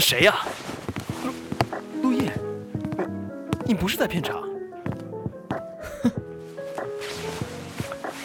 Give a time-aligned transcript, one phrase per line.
[0.00, 0.34] 谁呀？
[2.02, 2.32] 陆陆叶，
[3.64, 4.42] 你不是在片场？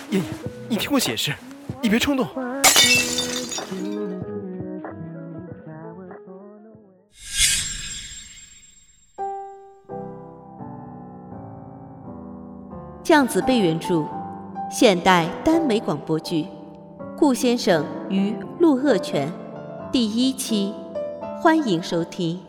[0.09, 0.25] 叶叶，
[0.69, 1.33] 你听我解释，
[1.81, 2.27] 你别冲动。
[13.03, 14.05] 酱子被原著，
[14.71, 16.43] 现代耽美广播剧
[17.17, 19.27] 《顾先生与陆恶泉》
[19.91, 20.73] 第一期，
[21.43, 22.41] 欢迎收听。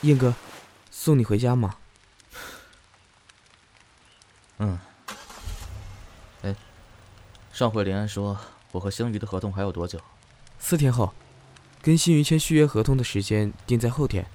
[0.00, 0.34] 燕哥。
[0.90, 1.76] 送你回家吗？
[4.56, 4.78] 嗯。
[6.40, 6.56] 哎，
[7.52, 8.38] 上回林安说
[8.72, 10.00] 我和星宇的合同还有多久？
[10.58, 11.12] 四天后，
[11.80, 14.26] 跟星宇签续约合同的时间定在后天。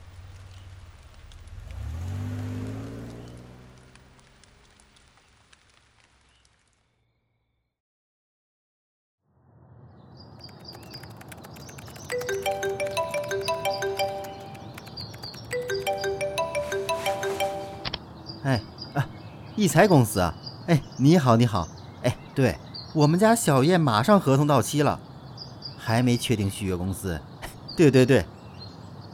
[19.56, 20.36] 艺财公司啊，
[20.68, 21.68] 哎，你好，你好，
[22.04, 22.56] 哎，对
[22.98, 25.00] 我们家小燕马上合同到期了，
[25.78, 27.22] 还没确定续约公司。
[27.78, 28.26] 对 对对，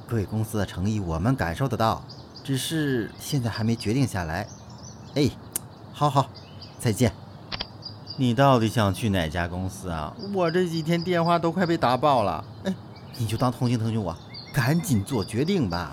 [0.10, 2.02] 贵公司的诚意我们感受得到，
[2.46, 4.48] 只是现在还没决定下来。
[5.16, 5.30] 哎，
[5.92, 6.30] 好好，
[6.80, 7.12] 再见。
[8.16, 10.16] 你到底想去哪家公司啊？
[10.34, 12.46] 我这几天电话都快被打爆了。
[12.64, 12.74] 哎，
[13.18, 14.16] 你就当同情同情我，
[14.54, 15.92] 赶紧做决定吧。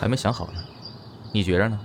[0.00, 0.64] 还没想好呢，
[1.32, 1.78] 你觉着呢？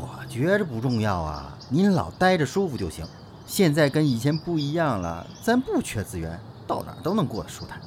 [0.00, 3.06] 我觉着不重要啊，您老待着舒服就行。
[3.50, 6.38] 现在跟以前不一样了，咱不缺资源，
[6.68, 7.80] 到哪都能过得舒坦。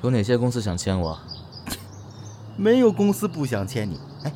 [0.00, 1.18] 有哪些公司想签我？
[2.56, 4.00] 没有公司不想签你。
[4.22, 4.32] 哎，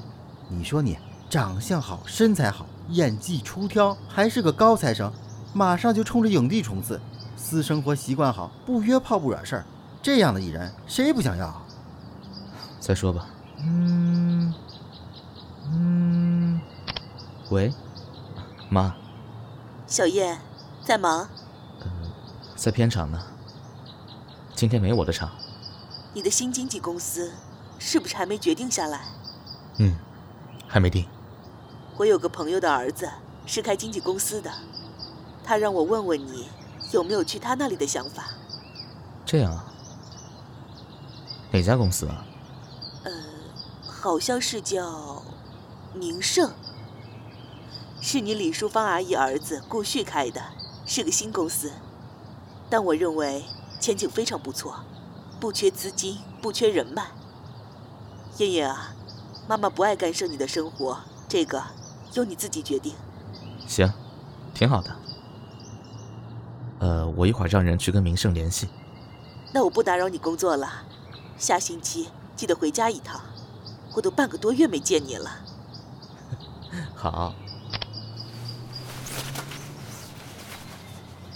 [0.50, 0.98] 你说你
[1.30, 5.10] 长相好，身材好，演技出挑，还是个高材生，
[5.54, 7.00] 马上就冲着影帝冲刺。
[7.38, 9.64] 私生活习惯好，不约炮不惹事儿，
[10.02, 11.62] 这样的艺人谁不想要？
[12.78, 13.26] 再说吧。
[13.64, 14.54] 嗯
[15.72, 16.60] 嗯。
[17.48, 17.72] 喂，
[18.68, 18.94] 妈。
[19.86, 20.38] 小燕，
[20.82, 21.28] 在忙？
[21.80, 21.86] 呃，
[22.56, 23.22] 在片场呢。
[24.54, 25.30] 今天没我的场。
[26.12, 27.32] 你的新经纪公司
[27.78, 29.04] 是不是还没决定下来？
[29.78, 29.96] 嗯，
[30.66, 31.06] 还没定。
[31.96, 33.08] 我有个朋友的儿子
[33.46, 34.50] 是开经纪公司的，
[35.44, 36.48] 他让我问问你
[36.92, 38.24] 有没有去他那里的想法。
[39.24, 39.72] 这样啊？
[41.52, 42.24] 哪家公司啊？
[43.04, 43.12] 呃，
[43.86, 45.22] 好像是叫
[45.94, 46.50] 宁盛。
[48.02, 50.42] 是你李淑芳阿姨儿子顾旭开的，
[50.92, 51.70] 是个新公司，
[52.68, 53.44] 但我认为
[53.78, 54.74] 前景非常不错，
[55.38, 57.06] 不缺资金，不缺人脉。
[58.38, 58.92] 燕燕啊，
[59.46, 60.98] 妈妈不爱干涉你的生活，
[61.28, 61.62] 这个
[62.14, 62.92] 由你自己决定。
[63.68, 63.88] 行，
[64.52, 64.96] 挺好的。
[66.80, 68.68] 呃，我一会儿让人去跟明胜联系。
[69.52, 70.68] 那我不打扰你工作了，
[71.38, 73.20] 下星期记得回家一趟，
[73.94, 75.30] 我都半个多月没见你了。
[76.96, 77.32] 好。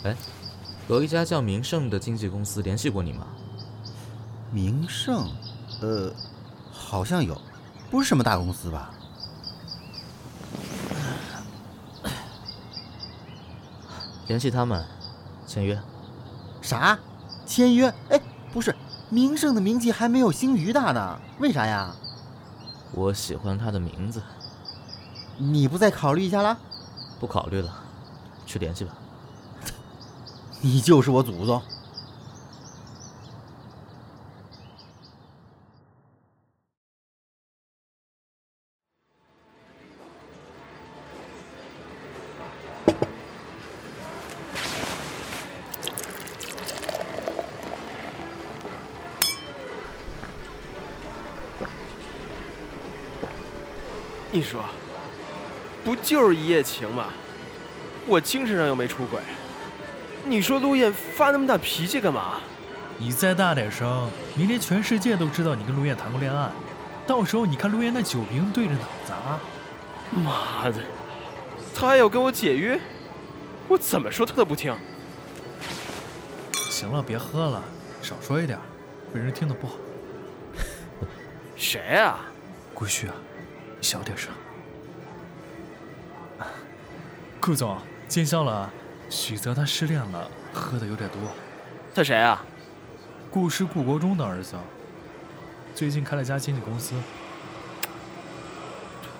[0.04, 0.14] 哎，
[0.86, 3.26] 有一家叫名盛的经纪公司联系过你吗？
[4.52, 5.30] 名盛，
[5.80, 6.12] 呃，
[6.70, 7.40] 好像有，
[7.90, 8.90] 不是什么大公司吧？
[14.26, 14.84] 联系他们，
[15.46, 15.80] 签约。
[16.60, 16.98] 啥？
[17.46, 17.92] 签约？
[18.10, 18.20] 哎，
[18.52, 18.76] 不是，
[19.08, 21.94] 名盛的名气还没有星鱼大呢，为啥呀？
[22.92, 24.22] 我喜欢他的名字。
[25.38, 26.58] 你不再考虑一下了？
[27.18, 27.74] 不考虑了，
[28.44, 28.94] 去联系吧。
[30.66, 31.60] 你就是我祖宗！
[54.32, 54.64] 你说，
[55.84, 57.08] 不就是一夜情吗？
[58.06, 59.20] 我精神上又没出轨。
[60.26, 62.40] 你说陆燕发那么大脾气干嘛？
[62.96, 66.48] 你再大点声，明天全世界都知道你跟陆燕谈过恋爱，
[67.06, 69.38] 到时候你看陆燕那酒瓶对着脑砸。
[70.16, 70.80] 妈的，
[71.74, 72.80] 他还要跟我解约，
[73.66, 74.74] 我怎么说他都不听。
[76.70, 77.62] 行了，别喝了，
[78.00, 78.58] 少说一点，
[79.12, 79.74] 被人听得不好。
[81.56, 82.20] 谁啊？
[82.72, 83.14] 顾旭啊，
[83.80, 84.32] 小点声。
[87.40, 87.76] 顾总，
[88.06, 88.70] 见笑了。
[89.08, 91.18] 许泽他失恋了，喝的有点多。
[91.94, 92.44] 他谁啊？
[93.30, 94.54] 顾氏顾国忠的儿子，
[95.74, 96.94] 最近开了家经纪公司。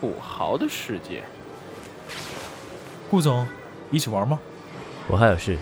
[0.00, 1.24] 土豪的世界。
[3.10, 3.46] 顾总，
[3.90, 4.38] 一起玩吗？
[5.08, 5.58] 我还有事。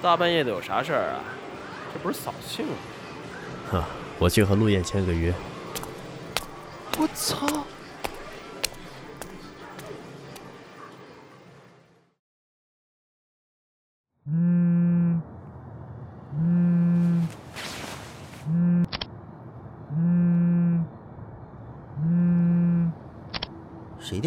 [0.00, 1.20] 大半夜的有啥事儿啊？
[1.92, 2.72] 这不是扫兴吗？
[3.72, 3.84] 哈，
[4.18, 5.34] 我去和陆燕签个约。
[6.96, 7.46] 我操！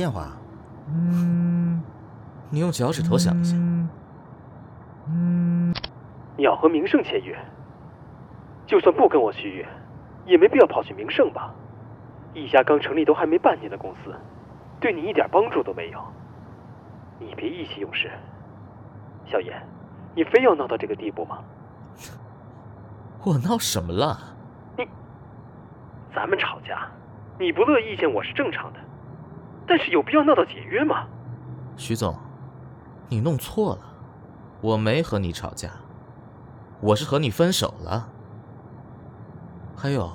[0.04, 0.28] 电话？
[0.90, 1.82] 嗯，
[2.50, 3.56] 你用脚趾头想一下。
[5.08, 5.74] 嗯，
[6.36, 7.34] 你要和名胜签约，
[8.68, 9.66] 就算不跟我续约，
[10.26, 11.56] 也没必要跑去名胜吧？
[12.34, 14.14] 一家刚成立都还没半年的公司，
[14.82, 16.04] 对你一点帮助都没有。
[17.18, 18.12] 你别意气用事，
[19.26, 19.66] 小严，
[20.14, 21.38] 你非要闹到这个地步吗？
[23.24, 24.20] 我闹什么了？
[24.78, 24.86] 你，
[26.14, 26.90] 咱们吵架，
[27.40, 28.80] 你不乐意见我是正常的，
[29.68, 31.07] 但是有必要闹到解约吗？
[31.75, 32.15] 徐总，
[33.10, 33.81] 你弄错了，
[34.62, 35.69] 我没和你吵架，
[36.81, 38.10] 我是和你分手了。
[39.75, 40.12] 还有，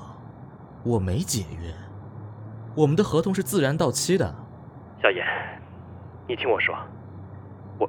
[0.84, 1.74] 我没解约，
[2.74, 4.34] 我们的合同是自然到期的。
[5.02, 5.26] 小严，
[6.26, 6.76] 你听我说，
[7.78, 7.88] 我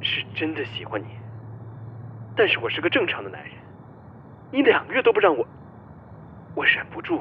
[0.00, 1.06] 是真的喜欢你，
[2.36, 3.52] 但是我是个正常的男人，
[4.50, 5.46] 你两个月都不让我，
[6.54, 7.20] 我忍不住。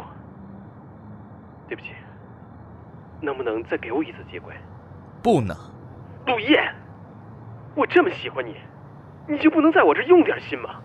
[1.68, 1.89] 对不起，
[3.22, 4.54] 能不能再给我一次机会？
[5.24, 5.58] 不能，
[6.25, 6.74] 陆燕，
[7.75, 8.56] 我这么喜欢你，
[9.28, 10.81] 你就不能在我这用点心吗？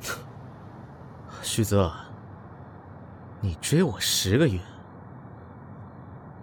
[1.42, 1.92] 徐泽，
[3.40, 4.58] 你追我十个月，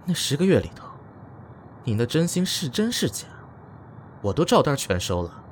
[0.05, 0.87] 那十个月里头，
[1.83, 3.27] 你那真心是真是假，
[4.21, 5.43] 我都照单全收了。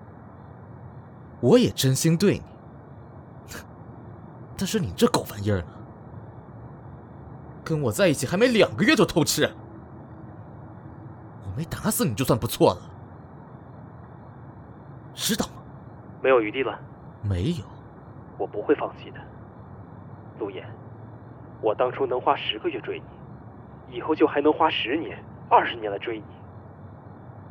[1.40, 2.44] 我也真心对你，
[4.58, 5.68] 但是你这狗玩意儿呢？
[7.64, 9.50] 跟我在一起还没两个月就偷吃，
[11.52, 12.80] 我没打死你就算不错了，
[15.14, 15.62] 知道吗？
[16.22, 16.80] 没有余地了，
[17.22, 17.66] 没有，
[18.38, 19.20] 我不会放弃的。
[20.40, 20.66] 陆燕，
[21.62, 23.02] 我当初能花十个月追
[23.90, 26.26] 你，以后就还能花十年、二十年来追你。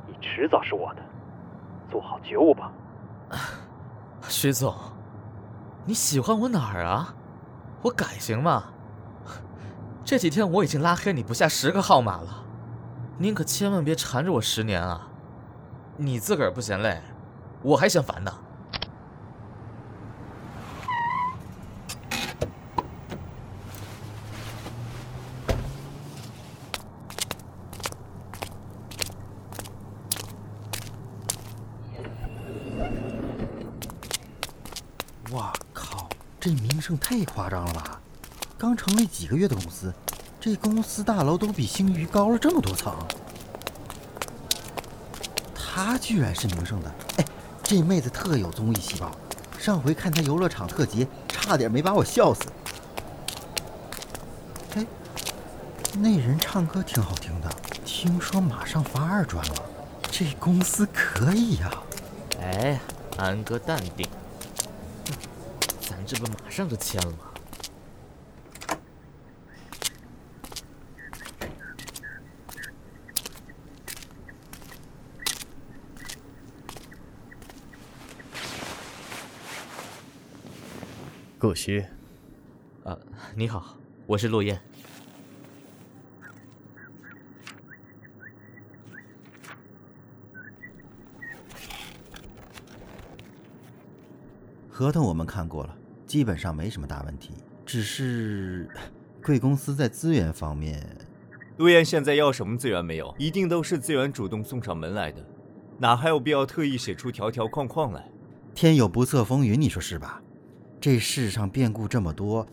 [0.06, 1.02] 你迟早是我的，
[1.90, 2.72] 做好觉悟吧。
[4.22, 4.74] 徐总，
[5.84, 7.14] 你喜欢我哪儿啊？
[7.82, 8.64] 我改行吗？
[10.04, 12.44] 这几天我已经拉黑你不下十个号码了，
[13.22, 15.06] 您可千万别缠着我十年啊！
[15.98, 17.02] 你自个儿不嫌累，
[17.60, 18.34] 我还嫌烦呢。
[35.30, 36.08] 我靠，
[36.40, 38.00] 这名声太夸张了吧！
[38.56, 39.92] 刚成立几个月的公司，
[40.40, 42.96] 这公司大楼都比星宇高了这么多层。
[45.54, 47.24] 他居然是名胜的，哎，
[47.62, 49.10] 这妹子特有综艺细胞。
[49.58, 52.40] 上回看她游乐场特辑，差点没把我笑死。
[54.74, 54.86] 哎，
[55.98, 57.50] 那人唱歌挺好听的，
[57.84, 59.54] 听说马上发二专了，
[60.10, 61.70] 这公司可以呀、
[62.40, 62.80] 哎，
[63.18, 64.08] 安哥淡定，
[65.86, 67.29] 咱这不马上就签了吗？
[81.50, 81.84] 顾虚，
[82.84, 82.96] 啊，
[83.34, 83.76] 你好，
[84.06, 84.60] 我是陆燕。
[94.68, 95.76] 合同我们看过了，
[96.06, 97.32] 基本上没什么大问题，
[97.66, 98.70] 只是
[99.20, 100.80] 贵公司在资源方面，
[101.56, 103.12] 陆燕现在要什么资源没有？
[103.18, 105.20] 一定都是资源主动送上门来的，
[105.78, 108.08] 哪还有必要特意写出条条框框来？
[108.54, 110.22] 天有不测风云，你说是吧？
[110.80, 112.46] 这世上变故这么多，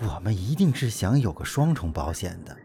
[0.00, 2.56] 我们一定是想有个双重保险的。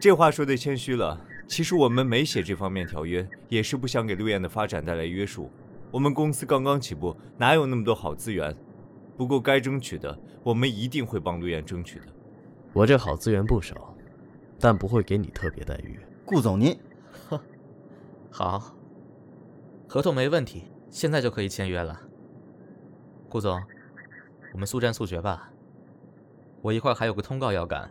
[0.00, 1.20] 这话说的谦虚了。
[1.46, 5.50] 其实我们没写这方面条约，也是不想给陆燕的发展带来约束。
[5.90, 8.54] 我们公司刚刚起步，哪有那么多好资源？
[9.16, 12.06] 不过该争取的，我们一定会帮陆燕争取的。
[12.74, 13.94] 我这好资源不少，
[14.60, 15.98] 但不会给你特别待遇。
[16.26, 16.78] 顾总您，
[18.30, 18.76] 好，
[19.86, 21.98] 合同没问题，现在就可以签约了。
[23.30, 23.58] 顾总，
[24.52, 25.50] 我们速战速决吧。
[26.60, 27.90] 我一会儿还有个通告要赶。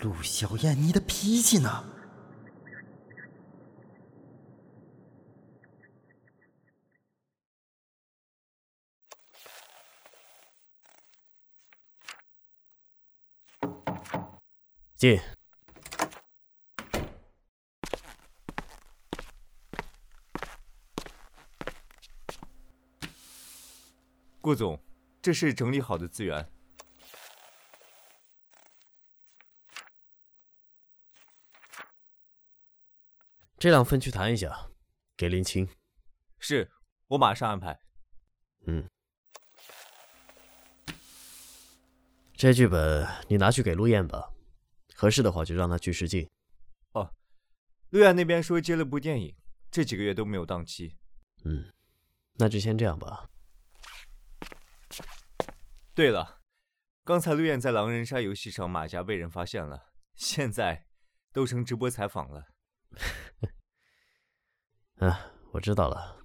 [0.00, 1.84] 陆小燕你的脾气呢？
[14.96, 15.20] 进。
[24.40, 24.78] 顾总
[25.24, 26.46] 这是整理好的资源。
[33.56, 34.68] 这两份去谈一下，
[35.16, 35.66] 给林青。
[36.38, 36.70] 是，
[37.06, 37.80] 我马上安排。
[38.66, 38.86] 嗯，
[42.34, 44.30] 这剧本你拿去给陆燕吧，
[44.94, 46.28] 合适的话就让他去试镜。
[46.92, 47.10] 哦，
[47.88, 49.34] 陆燕那边说接了部电影，
[49.70, 50.98] 这几个月都没有档期。
[51.46, 51.72] 嗯，
[52.34, 53.30] 那就先这样吧。
[55.94, 56.40] 对了，
[57.04, 60.86] 刚才陆燕在狼人杀游戏上马甲被人发现了，现在
[61.32, 62.48] 都成直播采访了。
[64.96, 66.16] 啊，我知道了。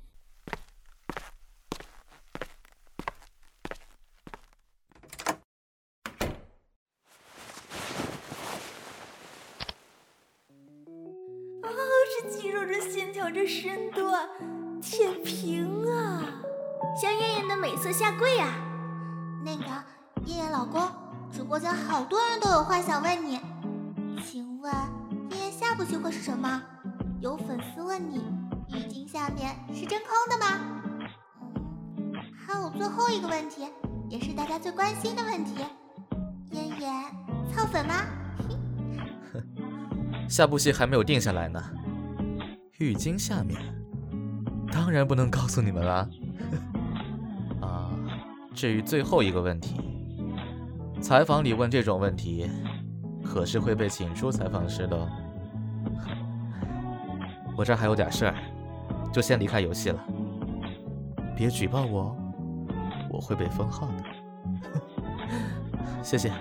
[11.62, 11.70] 啊，
[12.20, 14.28] 这肌肉，这线条，这身段，
[14.82, 16.42] 天平啊！
[17.00, 18.66] 向燕燕的美色下跪啊！
[19.43, 19.63] 那个
[20.25, 20.81] 燕燕老公，
[21.31, 23.39] 直播间好多人都有话想问你，
[24.24, 24.74] 请问
[25.31, 26.62] 燕燕下部戏会是什么？
[27.22, 28.17] 有粉丝问你，
[28.69, 30.46] 浴巾下面是真空的吗？
[32.48, 33.67] 还有最后一个问题，
[34.10, 35.65] 也是大家最关心的问题，
[36.51, 37.03] 燕燕
[37.53, 37.93] 操粉吗？
[40.27, 41.62] 下部戏还没有定下来呢，
[42.77, 43.60] 浴巾下面，
[44.72, 46.08] 当然不能告诉你们啦。
[48.60, 49.80] 至于最后一个问题，
[51.00, 52.51] 采访里问这种问题，
[53.24, 55.10] 可是会被请出采访室的。
[57.56, 58.36] 我这还有点事儿，
[59.13, 60.06] 就先离开游戏了。
[61.38, 62.13] 别举报我，
[63.10, 64.04] 我会被封号的。
[66.04, 66.28] 谢谢。
[66.28, 66.36] 啊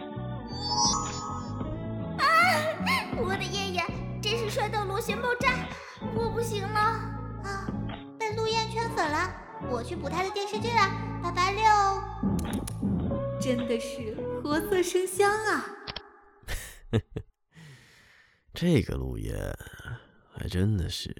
[3.16, 3.86] 我的燕燕
[4.20, 5.50] 真是摔到螺旋爆炸，
[6.16, 6.80] 我不行了
[7.44, 7.70] 啊！
[8.18, 9.30] 被陆燕圈粉了，
[9.70, 10.88] 我去补他的电视剧了，
[11.22, 11.62] 拜拜六。
[13.40, 15.64] 真的是活色生香啊！
[18.54, 19.36] 这个陆燕
[20.32, 21.14] 还真的是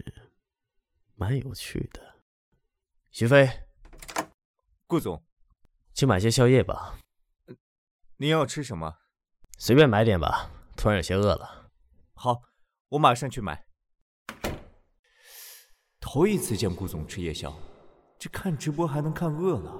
[1.15, 2.17] 蛮有趣的。
[3.11, 3.49] 徐飞，
[4.87, 5.25] 顾总，
[5.95, 6.99] 去买些宵夜吧。
[8.17, 8.99] 您要吃什么？
[9.59, 11.71] 随便买点吧，突然有些饿了。
[12.15, 12.43] 好，
[12.91, 13.67] 我马上去买。
[16.01, 17.55] 头一次见顾总吃夜宵，
[18.19, 19.73] 这看直播还能看饿了。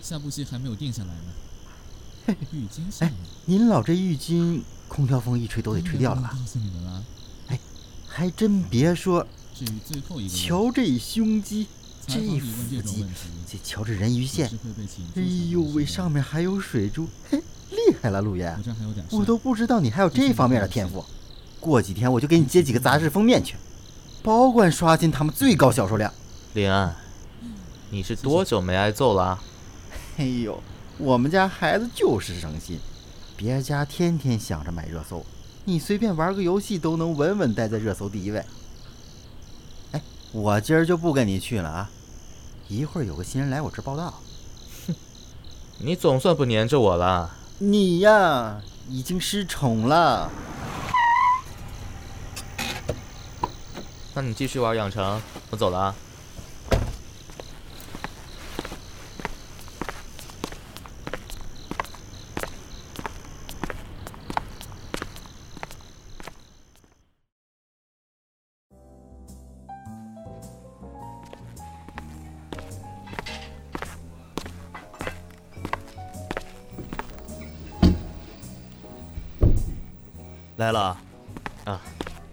[0.00, 2.34] 下部戏还没有定下来呢。
[2.52, 3.12] 浴巾下哎，
[3.46, 6.30] 您老这浴巾，空调风一吹都得吹掉了吧？
[6.32, 7.04] 告诉你们了。
[7.48, 7.58] 哎，
[8.06, 11.66] 还真别说，至于最后一个，瞧这胸肌，
[12.06, 13.04] 这这腹肌，
[13.46, 14.48] 这瞧这人鱼线，
[15.16, 21.04] 哎呦喂，上面还有水珠，嘿，厉害了，陆岩，我这还有点我都不知道你还有这方面的天赋。
[21.60, 23.56] 过几天我就给你接几个杂志封面去，
[24.22, 26.12] 保管刷新他们最高销售量。
[26.54, 26.94] 林安，
[27.90, 29.38] 你是多久没挨揍了？
[30.16, 30.62] 哎呦，
[30.98, 32.78] 我们家孩子就是省心，
[33.36, 35.26] 别家天天想着买热搜，
[35.64, 38.44] 你随便玩个游戏都能稳稳待在热搜第一位。
[39.92, 41.90] 哎，我今儿就不跟你去了啊，
[42.68, 44.14] 一会儿有个新人来我这报道。
[44.86, 44.94] 哼，
[45.78, 47.34] 你总算不粘着我了。
[47.60, 50.30] 你呀，已经失宠了。
[54.14, 55.94] 那你继续玩养成，我走了啊。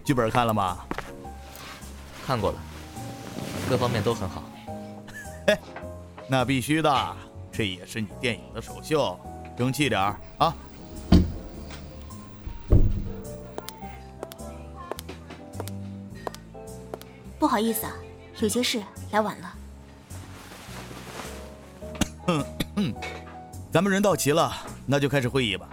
[0.06, 0.78] 剧本看了吗？
[2.24, 2.58] 看过了，
[3.68, 4.44] 各方面都很好。
[5.48, 5.58] 嘿，
[6.28, 7.16] 那必须的，
[7.50, 9.18] 这也是你电影的首秀，
[9.58, 10.54] 争气点儿啊！
[17.36, 17.92] 不好意思啊，
[18.38, 19.54] 有些事来晚了。
[22.76, 22.94] 嗯，
[23.72, 24.52] 咱们人到齐了，
[24.86, 25.68] 那就开始会议吧。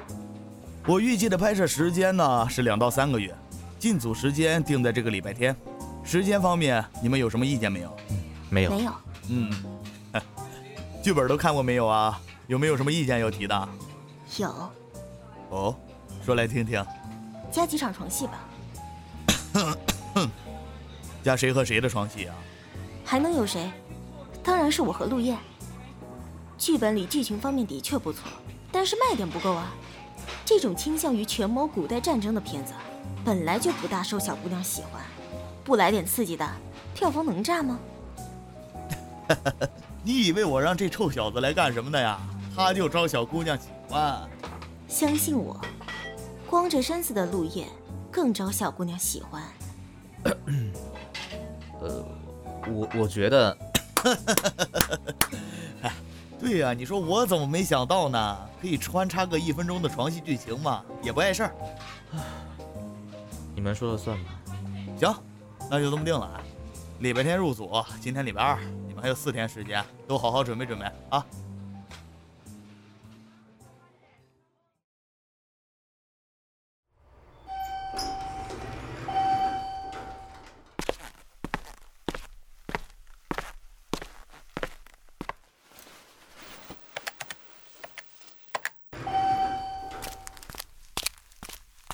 [0.87, 3.35] 我预计的拍摄时间呢是两到三个月，
[3.83, 5.53] 进组时间定在这个礼拜天。
[6.05, 7.93] 时间方面，你们有什么意见没有？
[8.49, 8.69] 没有。
[8.71, 8.93] 没有。
[9.27, 9.51] 嗯，
[11.03, 12.17] 剧本都看过没有啊？
[12.47, 13.69] 有没有什么意见要提的？
[14.37, 14.49] 有。
[15.49, 15.75] 哦，
[16.25, 16.81] 说来听听。
[17.51, 18.47] 加几场床戏吧。
[21.21, 22.35] 加谁和谁的床戏啊？
[23.03, 23.69] 还能有谁？
[24.41, 25.37] 当然是我和陆燕。
[26.57, 28.21] 剧本里剧情方面的确不错，
[28.71, 29.73] 但是卖点不够啊。
[30.45, 32.71] 这种倾向于权谋古代战争的片子，
[33.25, 35.01] 本来就不大受小姑娘喜欢，
[35.63, 36.47] 不来点刺激的，
[36.93, 37.79] 票房能炸吗？
[40.03, 42.19] 你以为我让这臭小子来干什么的呀？
[42.55, 44.21] 他就招小姑娘喜欢。
[44.87, 45.59] 相信我，
[46.49, 47.67] 光着身子的陆燕
[48.11, 49.43] 更招小姑娘喜欢。
[51.81, 52.05] 呃，
[52.67, 53.57] 我我觉得，
[55.81, 55.91] 哎，
[56.39, 58.37] 对呀、你说我怎么没想到呢？
[58.61, 61.55] 可以穿插个一分钟的床戏剧情嘛，也不碍事儿。
[63.55, 64.31] 你们说了算吧。
[64.97, 65.13] 行，
[65.69, 66.43] 那就这么定了啊。
[66.99, 67.69] 礼拜天入组，
[68.01, 71.25] 今天礼拜二，你们还有四天时间，都好好准备准备啊。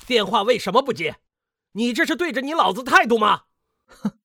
[0.06, 1.14] 电话为什么不接？
[1.72, 3.44] 你这是对着你老子态度吗？
[3.86, 4.18] 哼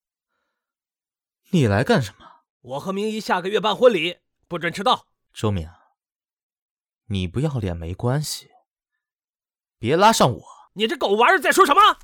[1.52, 2.26] 你来干什么？
[2.62, 5.08] 我和明姨下个月办婚礼，不准迟到。
[5.32, 5.70] 周敏，
[7.08, 8.50] 你不要脸没关系，
[9.78, 10.44] 别拉上我。
[10.74, 11.98] 你这狗玩意儿在说什么？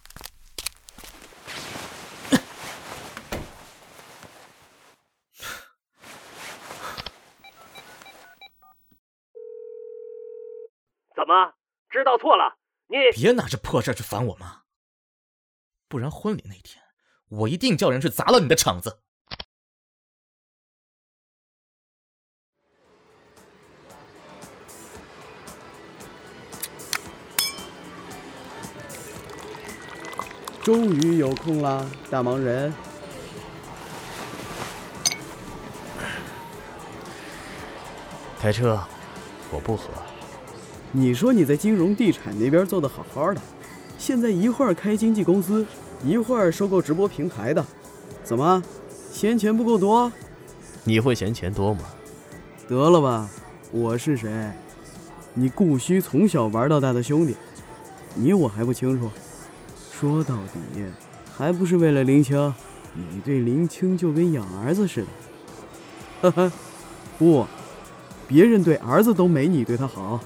[11.15, 11.53] 怎么
[11.89, 12.57] 知道错了？
[12.87, 14.60] 你别拿这破事儿去烦我妈，
[15.91, 16.81] 不然婚礼那天
[17.27, 18.99] 我一定叫人去砸了你的场子。
[30.63, 32.73] 终于有空了，大忙人。
[38.39, 38.81] 开车，
[39.51, 39.89] 我不喝。
[40.93, 43.41] 你说你在金融地产那边做的好好的，
[43.97, 45.65] 现在一会儿开经纪公司，
[46.03, 47.65] 一会儿收购直播平台的，
[48.23, 48.61] 怎么，
[49.11, 50.11] 嫌钱不够多？
[50.83, 51.81] 你会嫌钱多吗？
[52.67, 53.29] 得了吧，
[53.71, 54.51] 我是谁？
[55.33, 57.35] 你顾须从小玩到大的兄弟，
[58.15, 59.09] 你我还不清楚？
[59.91, 60.35] 说到
[60.73, 60.83] 底，
[61.37, 62.53] 还不是为了林青？
[62.93, 65.07] 你对林青就跟养儿子似的。
[66.23, 66.51] 呵呵，
[67.17, 67.45] 不，
[68.27, 70.19] 别人对儿子都没你对他好。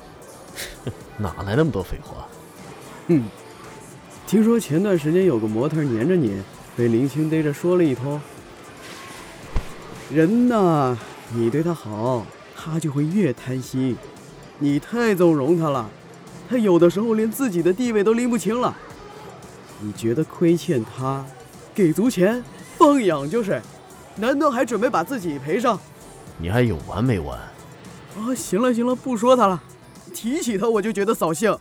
[1.18, 2.28] 哪来那么多废话？
[3.08, 3.24] 哼，
[4.28, 6.42] 听说前段时间有个模特黏着你，
[6.76, 8.20] 被林青逮着说了一通。
[10.12, 10.98] 人呐，
[11.32, 13.96] 你对他好，他就会越贪心。
[14.58, 15.88] 你太纵容他了，
[16.50, 18.76] 他有的时候连自己的地位都拎不清了。
[19.80, 21.24] 你觉得亏欠他，
[21.76, 22.44] 给足钱，
[22.78, 23.62] 放养就是，
[24.16, 25.80] 难道还准备把自己赔上？
[26.40, 27.38] 你还有完没完？
[28.18, 29.62] 啊，行了行了，不说他了，
[30.16, 31.56] 提起他我就觉得扫兴。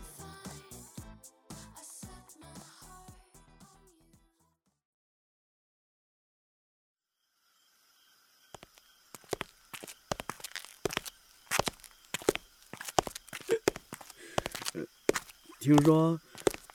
[15.75, 16.21] 听说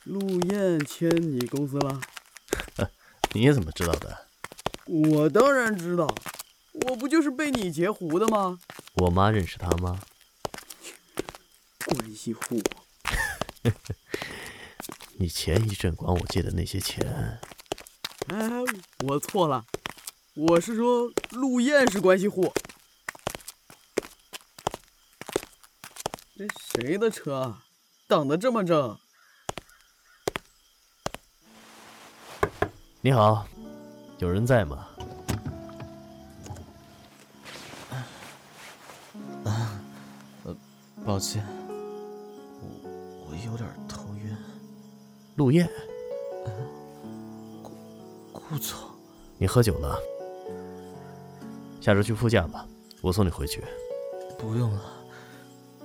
[0.04, 2.02] 陆燕签你公司了？
[3.32, 4.28] 你怎么知道的？
[4.88, 6.06] 我当然知道，
[6.74, 8.60] 我不就是被你截胡的吗？
[8.96, 10.02] 我妈认识他吗？
[11.86, 12.62] 关系户。
[15.18, 17.40] 你前一阵管我借的那些钱，
[18.28, 18.50] 哎，
[19.08, 19.66] 我错了，
[20.34, 22.54] 我是说陆燕是关系户。
[26.36, 27.56] 这谁的车？
[28.10, 28.98] 挡得这么正？
[33.02, 33.46] 你好，
[34.18, 34.88] 有人在吗？
[39.46, 39.80] 啊，
[40.44, 40.56] 呃，
[41.06, 41.46] 抱歉，
[42.60, 44.36] 我我有点头晕。
[45.36, 45.70] 陆燕，
[47.62, 47.72] 顾
[48.34, 48.76] 顾总，
[49.38, 50.00] 你喝酒了？
[51.80, 52.68] 下周去副驾吧，
[53.04, 53.64] 我送你回去。
[54.40, 54.82] 不用了，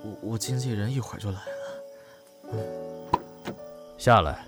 [0.03, 1.54] 我我经纪人一会儿就来了。
[3.99, 4.45] 下来。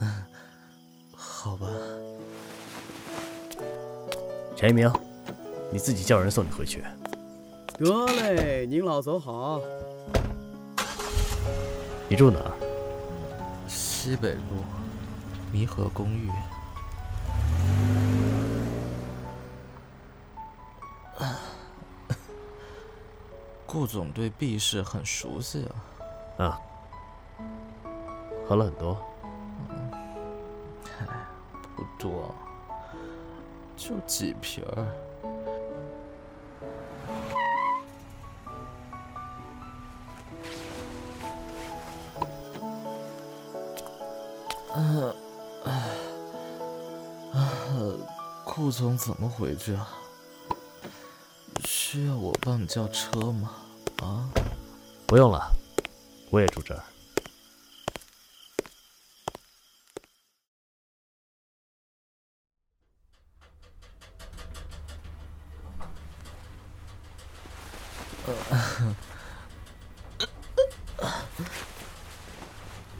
[0.00, 0.24] 嗯，
[1.16, 1.66] 好吧。
[4.54, 4.92] 陈一鸣，
[5.72, 6.84] 你自己叫人送你回去。
[7.78, 9.60] 得嘞，您老走好。
[12.08, 12.52] 你住哪儿？
[13.66, 14.64] 西北路，
[15.52, 16.30] 弥合公寓。
[23.66, 25.68] 顾总对 B 市很熟悉
[26.38, 26.46] 啊。
[26.46, 26.60] 啊。
[28.48, 28.96] 喝了很多。
[29.68, 29.90] 嗯，
[31.76, 32.34] 不多，
[33.76, 34.86] 就几瓶儿。
[48.44, 49.88] 顾总怎么回去啊？
[51.64, 53.50] 需要我帮你叫车吗？
[54.02, 54.28] 啊，
[55.06, 55.50] 不用了，
[56.30, 56.82] 我也住这儿。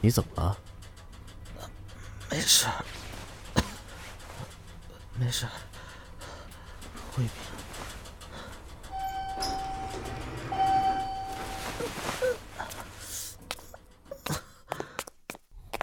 [0.09, 0.57] 你怎么了？
[2.31, 2.65] 没事，
[5.13, 5.51] 没事儿，
[7.15, 7.31] 胃病。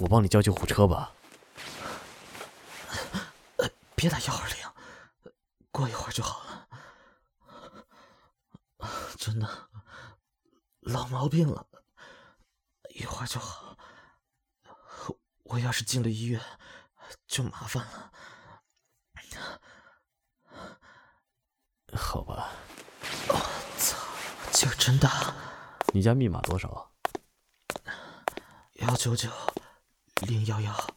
[0.01, 1.12] 我帮你叫救护车吧。
[3.95, 4.57] 别打幺二零，
[5.71, 6.67] 过一会儿就好了。
[9.17, 9.69] 真的，
[10.81, 11.65] 老毛病了，
[12.89, 13.65] 一会儿就好。
[15.49, 16.41] 我要是进了医院，
[17.29, 18.11] 就麻烦了。
[21.95, 22.51] 好吧。
[23.77, 23.95] 操，
[24.53, 25.35] 劲儿真大。
[25.93, 26.91] 你家密码多少？
[28.77, 29.29] 幺九九
[30.23, 30.95] 零幺幺。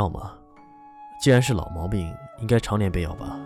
[0.00, 0.32] 药吗？
[1.20, 3.38] 既然是老毛病，应该常年备药吧？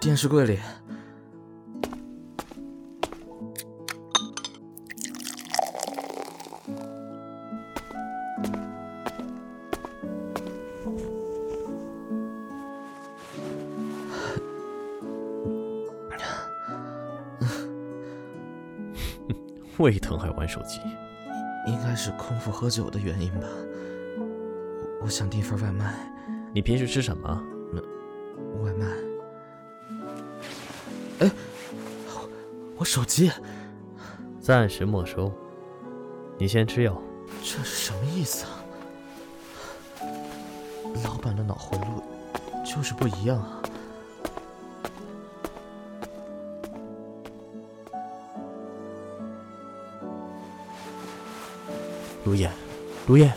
[0.00, 0.60] 电视柜里。
[19.78, 20.80] 胃疼还玩手机，
[21.66, 23.46] 应该是空腹喝酒的原因吧。
[25.00, 25.94] 我想订份外卖。
[26.52, 27.42] 你平时吃什么？
[28.62, 28.86] 外卖。
[31.20, 31.30] 哎，
[32.76, 33.30] 我手机
[34.40, 35.32] 暂时没收。
[36.38, 37.00] 你先吃药。
[37.40, 38.50] 这是什么意思啊？
[41.04, 42.02] 老板的脑回路
[42.64, 43.60] 就是不一样啊。
[52.24, 52.50] 如燕，
[53.06, 53.30] 如燕，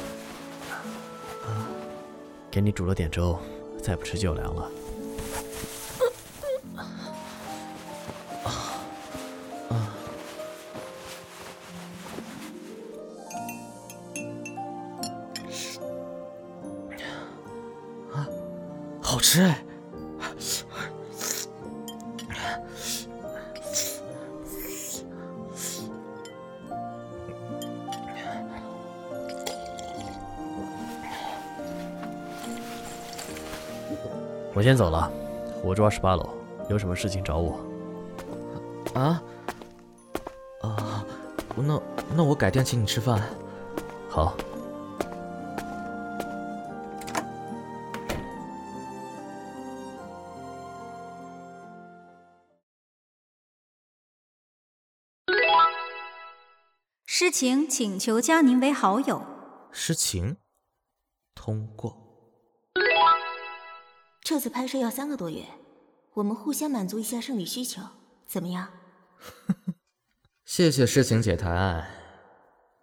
[2.50, 3.38] 给你煮了点粥，
[3.84, 4.72] 再不吃就凉了。
[18.14, 18.26] 啊，
[19.02, 19.67] 好吃哎！
[34.68, 35.10] 先走了，
[35.64, 36.28] 我住二十八楼，
[36.70, 37.58] 有什么事情找我。
[38.94, 39.24] 啊？
[40.62, 41.06] 啊，
[41.56, 41.82] 那
[42.14, 43.18] 那我改天请你吃饭。
[44.10, 44.36] 好。
[57.06, 59.22] 诗情请求加您为好友。
[59.72, 60.36] 诗情，
[61.34, 62.07] 通过。
[64.30, 65.46] 这次拍摄要三个多月，
[66.16, 67.82] 我们互相满足一下生理需求，
[68.26, 68.68] 怎么样？
[70.44, 71.90] 谢谢诗情姐抬爱，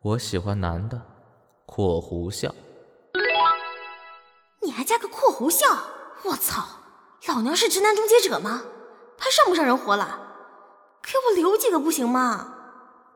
[0.00, 1.02] 我喜欢男的，
[1.66, 2.54] 括弧笑。
[4.62, 5.66] 你还加个括弧笑？
[6.24, 6.64] 我操！
[7.28, 8.62] 老娘是直男终结者吗？
[9.18, 10.26] 还上不上人活了？
[11.02, 12.54] 给我留几个不行吗？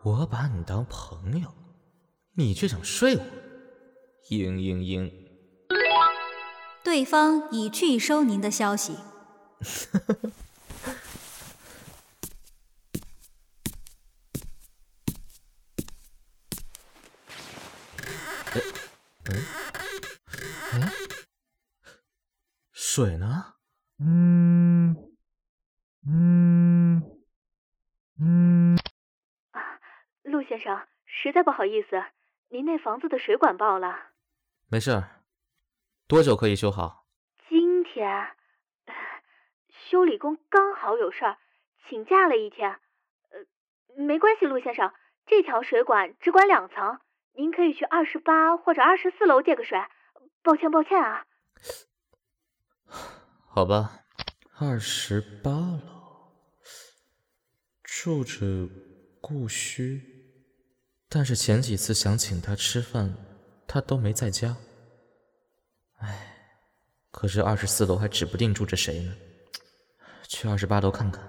[0.02, 1.48] 我把你当朋友，
[2.34, 3.22] 你却想睡我？
[4.28, 5.27] 嘤嘤嘤！
[6.82, 8.98] 对方已拒收您的消息。
[19.24, 19.44] 嗯？
[20.72, 20.92] 哎？
[22.72, 23.54] 水呢？
[23.98, 24.96] 嗯
[26.06, 27.02] 嗯
[28.20, 28.78] 嗯。
[29.50, 29.60] 啊，
[30.22, 32.02] 陆先生，实在不好意思，
[32.48, 33.94] 您那房子的水管爆了。
[34.68, 35.17] 没事儿。
[36.08, 37.04] 多久可以修好？
[37.50, 38.28] 今天，
[39.90, 41.36] 修理工刚好有事儿，
[41.86, 42.70] 请假了一天。
[43.28, 44.90] 呃，没关系，陆先生，
[45.26, 46.98] 这条水管只管两层，
[47.34, 49.78] 您可以去二十八或者二十四楼借个水。
[50.42, 51.26] 抱歉，抱歉啊。
[53.46, 54.06] 好吧，
[54.58, 56.32] 二十八楼
[57.82, 58.66] 住着
[59.20, 60.00] 顾虚，
[61.10, 63.14] 但是前几次想请他吃饭，
[63.66, 64.56] 他都没在家。
[65.98, 66.34] 哎，
[67.10, 69.14] 可是二十四楼还指不定住着谁呢，
[70.26, 71.28] 去二十八楼看看。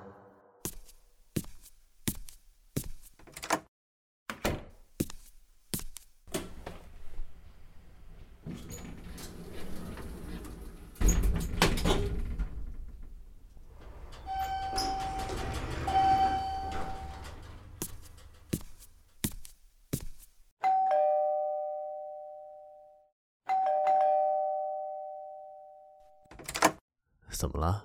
[27.39, 27.82] 怎么了？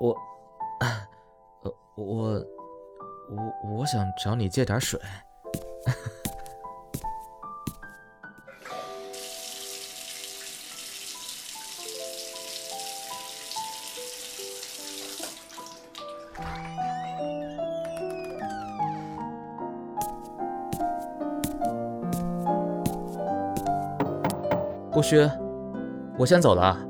[0.00, 0.16] 我，
[0.80, 1.06] 呃，
[1.94, 2.44] 我，
[3.30, 3.36] 我
[3.76, 5.00] 我想找你借点水。
[24.92, 25.30] 顾虚，
[26.18, 26.89] 我先走了。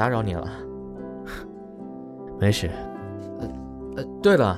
[0.00, 0.50] 打扰你了，
[2.40, 2.70] 没事。
[3.38, 3.46] 呃
[3.98, 4.56] 呃，对了，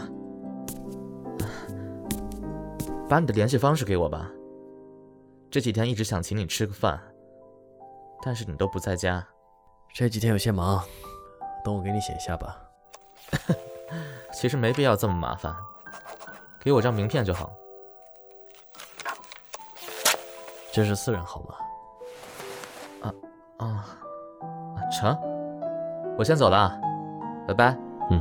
[3.09, 4.31] 把你的联系方式给我吧。
[5.50, 6.96] 这几天一直想请你吃个饭，
[8.24, 9.26] 但是你都不在家。
[9.92, 10.81] 这几天有些忙，
[11.64, 12.57] 等我给你写一下吧。
[14.33, 15.52] 其实没必要这么麻烦，
[16.61, 17.52] 给我张名片就好。
[20.72, 23.09] 这是私人号码。
[23.09, 23.14] 啊
[23.59, 23.98] 啊。
[24.94, 25.16] 成，
[26.18, 26.81] 我先走了，
[27.48, 27.77] 拜拜。
[28.11, 28.20] 嗯，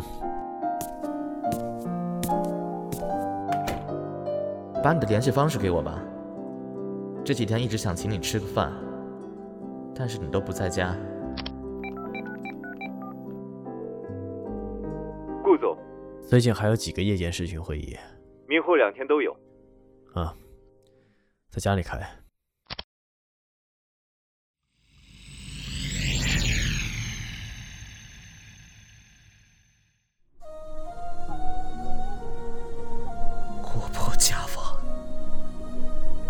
[4.83, 6.01] 把你的联系方式给我吧。
[7.23, 8.71] 这几天一直想请你吃个饭，
[9.93, 10.95] 但是你都不在家。
[15.43, 15.77] 顾总，
[16.27, 17.95] 最近还有几个夜间视讯会议，
[18.47, 19.31] 明后两天都有。
[20.13, 20.33] 啊，
[21.49, 21.99] 在家里开。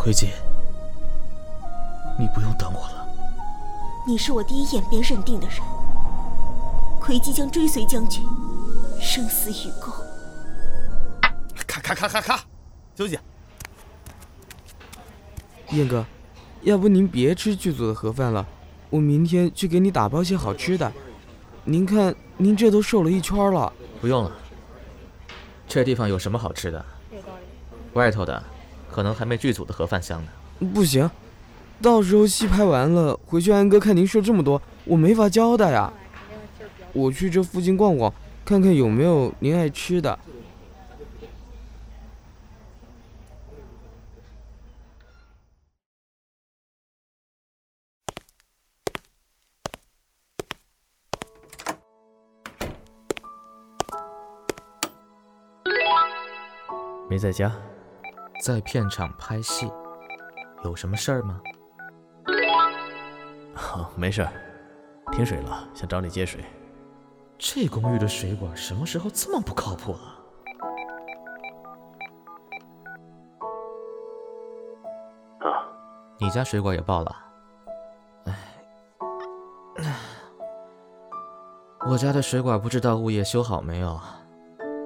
[0.04, 0.34] 葵姐，
[2.18, 3.08] 你不用等我了。
[4.08, 5.58] 你是我第一眼便认定的人，
[7.00, 8.26] 葵姬将追随将军，
[9.00, 9.94] 生死与共。
[11.68, 12.44] 咔咔咔咔咔，
[12.96, 13.20] 休息。
[15.70, 16.04] 燕哥，
[16.64, 18.44] 要不您别吃剧组的盒饭了，
[18.90, 20.92] 我明天去给你打包些好吃的。
[21.64, 23.72] 您看，您这都瘦了一圈了。
[24.02, 24.32] 不用了，
[25.68, 26.84] 这地方有什么好吃的？
[27.94, 28.44] 外头的。
[28.92, 30.32] 可能还没剧组的盒饭香呢。
[30.74, 31.10] 不行，
[31.82, 35.92] 到时候戏拍完了，回去安哥看您说这么多，我没法交代呀。
[36.94, 40.20] 我去这附近逛逛，看看有没有您爱吃的。
[57.10, 57.71] 没在家。
[58.42, 59.72] 在片场拍戏，
[60.64, 61.40] 有什么事儿吗？
[63.76, 64.34] 哦，没事儿，
[65.12, 66.44] 停水了，想找你接水。
[67.38, 70.00] 这公寓的水管什么时候这么不靠谱了？
[75.48, 75.70] 啊，
[76.18, 77.16] 你家水管也爆了？
[78.26, 78.36] 哎，
[81.88, 84.02] 我家的水管不知道物业修好没有？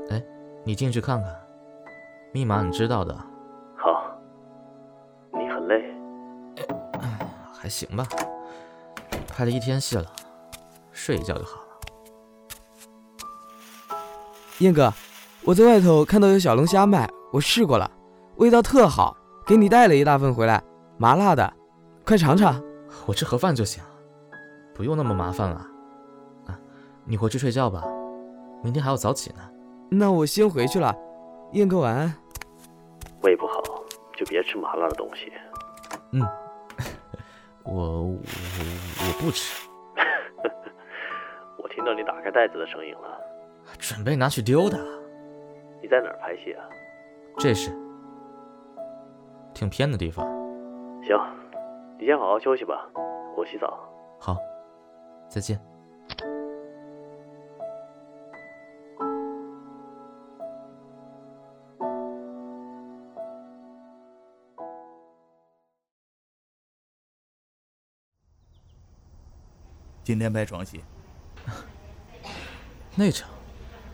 [0.10, 0.22] 哎，
[0.66, 1.34] 你进去看看，
[2.34, 3.18] 密码你知道的。
[7.66, 8.08] 还行吧，
[9.28, 10.06] 拍了一天戏了，
[10.92, 11.68] 睡一觉就好了。
[14.60, 14.94] 燕哥，
[15.44, 17.90] 我在外头看到有小龙虾卖，我试过了，
[18.36, 20.62] 味道特好，给你带了一大份回来，
[21.00, 21.52] 麻辣的，
[22.06, 22.64] 快尝尝。
[23.08, 23.84] 我吃盒饭就行，
[24.76, 25.66] 不用那么麻烦了。
[26.46, 26.60] 啊，
[27.04, 27.84] 你回去睡觉吧，
[28.64, 29.40] 明天还要早起呢。
[29.90, 30.96] 那我先回去了，
[31.54, 32.14] 燕哥晚安。
[33.24, 33.60] 胃不好
[34.16, 35.34] 就别吃麻辣的东西。
[36.12, 36.22] 嗯。
[37.66, 39.68] 我我我不吃。
[41.58, 43.20] 我听到你打开袋子的声音了，
[43.80, 44.78] 准备拿去丢的。
[45.82, 46.64] 你在哪儿拍戏啊？
[47.38, 47.72] 这是，
[49.54, 50.26] 挺偏的地方。
[51.04, 51.18] 行，
[52.00, 52.88] 你先好好休息吧，
[53.36, 53.78] 我洗澡。
[54.20, 54.38] 好，
[55.28, 55.60] 再见。
[70.06, 70.84] 今天拍床戏，
[72.94, 73.28] 那场，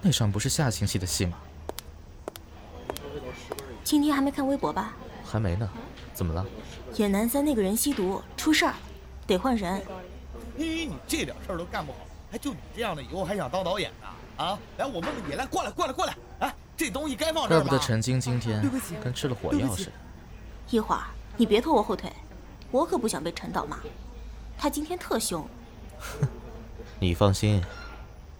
[0.01, 1.37] 那场不是下星期的戏吗？
[3.81, 4.93] 今天还没看微博吧？
[5.23, 5.69] 还没呢，
[6.13, 6.45] 怎么了？
[6.97, 8.73] 演男三那个人吸毒出事儿，
[9.25, 9.81] 得换人。
[10.57, 14.07] 嘿，你这点事儿都干不好，还就你这样的，以后还想当导演呢？
[14.43, 18.61] 啊，来，我问问你，来，过来，过来，过来，哎，这东西该放这儿怪不得陈晶今天
[19.01, 19.91] 跟吃了火药似的。
[20.71, 21.03] 一会儿
[21.37, 22.11] 你别拖我后腿，
[22.69, 23.79] 我可不想被陈导骂。
[24.57, 25.47] 他今天特凶。
[26.99, 27.63] 你放心，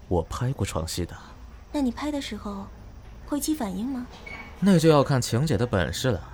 [0.08, 1.16] 我拍过床戏的。
[1.72, 2.66] 那你拍的时候
[3.26, 4.06] 会起反应吗？
[4.60, 6.28] 那就要看晴姐的本事了。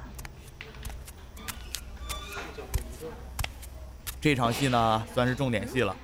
[4.20, 5.96] 这场戏呢，算是重点戏了。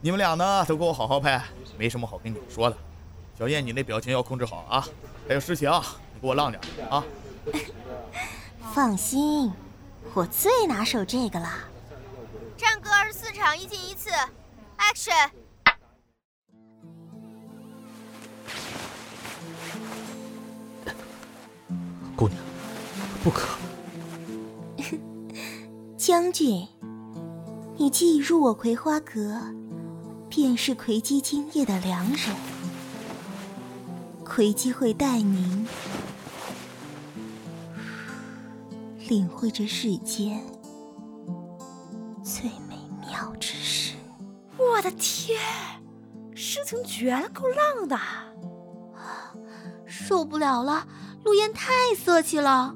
[0.00, 1.42] 你们俩呢，都给我好好拍，
[1.76, 2.76] 没什么好跟你们说的。
[3.38, 4.86] 小燕，你那表情要控制好啊。
[5.26, 5.68] 还有诗晴，
[6.14, 7.04] 你给我浪点啊。
[8.72, 9.52] 放心，
[10.14, 11.48] 我最拿手这个了。
[12.56, 14.10] 战歌二十四场，一进一次
[14.80, 15.30] ，Action！
[22.16, 22.38] 姑娘，
[23.22, 23.48] 不可。
[25.96, 26.66] 将军，
[27.76, 29.54] 你既入我葵花阁，
[30.28, 32.36] 便是葵姬今夜的良人。
[34.24, 35.66] 葵姬会带您
[39.08, 40.42] 领会这世间
[42.22, 42.50] 最。
[44.80, 45.38] 我的天，
[46.34, 48.00] 诗情绝了，够浪的！
[49.84, 50.88] 受不了了，
[51.22, 52.74] 陆燕太色气了。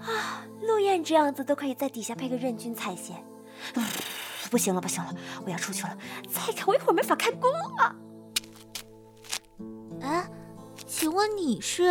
[0.00, 3.12] 啊，陆燕这样子都可以在底下配个任君采涎。
[3.74, 3.84] 嗯，
[4.50, 5.94] 不行了，不行了，我要出去了。
[6.32, 7.96] 再看我一会儿没法开工了。
[10.00, 10.26] 哎，
[10.86, 11.90] 请问你是？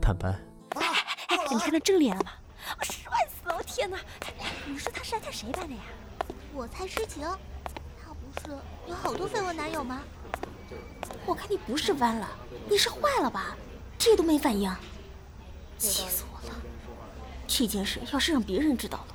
[0.00, 0.28] 坦白。
[0.76, 0.86] 哎
[1.28, 2.30] 哎，你看到正脸了吗？
[2.80, 3.54] 我帅死了！
[3.54, 3.98] 我天哪！
[4.66, 5.82] 你说他是来看谁班的呀？
[6.54, 7.22] 我猜诗情，
[8.02, 8.56] 他不是
[8.88, 10.00] 有好多绯闻男友吗？
[11.26, 12.26] 我看你不是弯了，
[12.68, 13.54] 你是坏了吧？
[13.98, 14.74] 这都没反应，
[15.76, 16.54] 气死我了！
[17.46, 19.06] 这件事要是让别人知道了，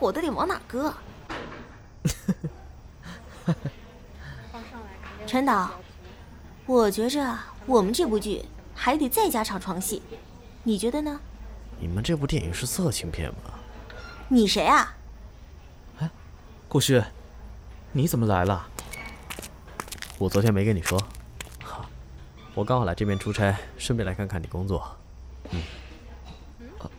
[0.00, 0.92] 我的脸往哪搁？
[5.26, 5.70] 陈导，
[6.66, 10.02] 我觉着我们这部剧还得再加场床戏，
[10.64, 11.20] 你觉得呢？
[11.78, 13.38] 你们这部电影是色情片吗？
[14.28, 14.96] 你谁啊？
[15.98, 16.10] 哎，
[16.68, 17.00] 顾旭，
[17.92, 18.68] 你怎么来了？
[20.18, 20.98] 我昨天没跟你说。
[21.62, 21.84] 好，
[22.54, 24.96] 我刚好来这边出差，顺便来看看你工作。
[25.50, 25.62] 嗯。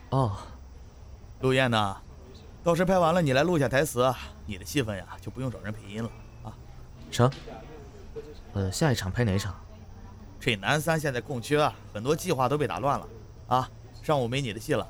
[0.09, 0.37] 哦，
[1.41, 1.97] 陆燕呢？
[2.63, 4.13] 到时拍完了，你来录下台词，
[4.45, 6.09] 你的戏份呀就不用找人配音了
[6.43, 6.53] 啊。
[7.11, 7.31] 成。
[8.53, 9.55] 呃，下一场拍哪场？
[10.39, 13.07] 这男三现在空缺，很多计划都被打乱了
[13.47, 13.69] 啊。
[14.03, 14.87] 上午没你的戏了，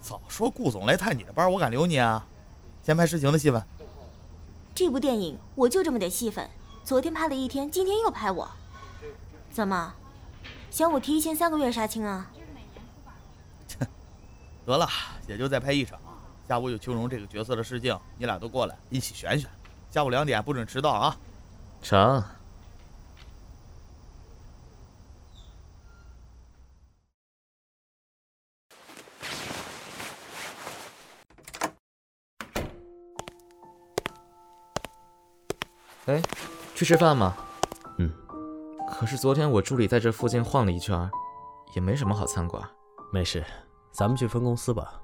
[0.00, 2.26] 早说顾总来探你的班，我敢留你啊！
[2.82, 3.62] 先拍诗情的戏份。
[4.74, 6.48] 这部电影我就这么点戏份，
[6.84, 8.50] 昨天拍了一天，今天又拍我，
[9.50, 9.94] 怎么
[10.70, 12.28] 想我提前三个月杀青啊？
[14.66, 14.88] 得了，
[15.28, 15.98] 也就再拍一场。
[16.48, 19.48] 下午有秋荣这个角色的试镜，你俩都过来一起选选。
[19.88, 21.16] 下午两点不准迟到啊！
[21.80, 22.22] 成。
[36.06, 36.20] 哎，
[36.80, 37.36] 去吃饭吗？
[37.98, 38.10] 嗯。
[38.90, 41.10] 可是昨天我助理在这附近晃了一圈，
[41.74, 42.66] 也没什么好餐馆。
[43.12, 43.44] 没事，
[43.92, 44.98] 咱们去分公司吧。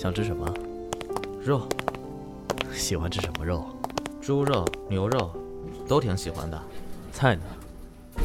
[0.00, 0.50] 想吃什么？
[1.44, 1.60] 肉。
[2.72, 3.66] 喜欢吃什么肉？
[4.18, 5.30] 猪肉、牛肉，
[5.86, 6.58] 都挺喜欢的。
[7.12, 7.42] 菜呢？
[8.16, 8.24] 嗯，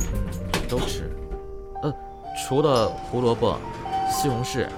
[0.69, 1.11] 都吃。
[1.83, 1.93] 呃，
[2.47, 3.57] 除了胡萝卜、
[4.09, 4.69] 西红柿、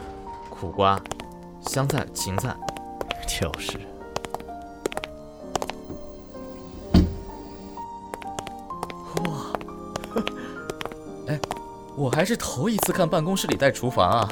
[0.50, 1.00] 苦瓜、
[1.62, 2.58] 香菜、芹菜。
[3.28, 3.78] 就是。
[9.22, 9.54] 哇！
[11.30, 11.40] 哎，
[11.96, 14.28] 我还是头一次看办公室里带厨房啊。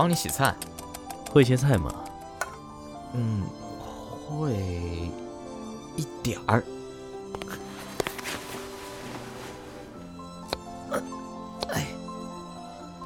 [0.00, 0.56] 帮你洗菜，
[1.30, 1.92] 会切菜吗？
[3.12, 3.42] 嗯，
[4.26, 4.50] 会
[5.94, 6.64] 一点儿。
[11.68, 11.86] 哎，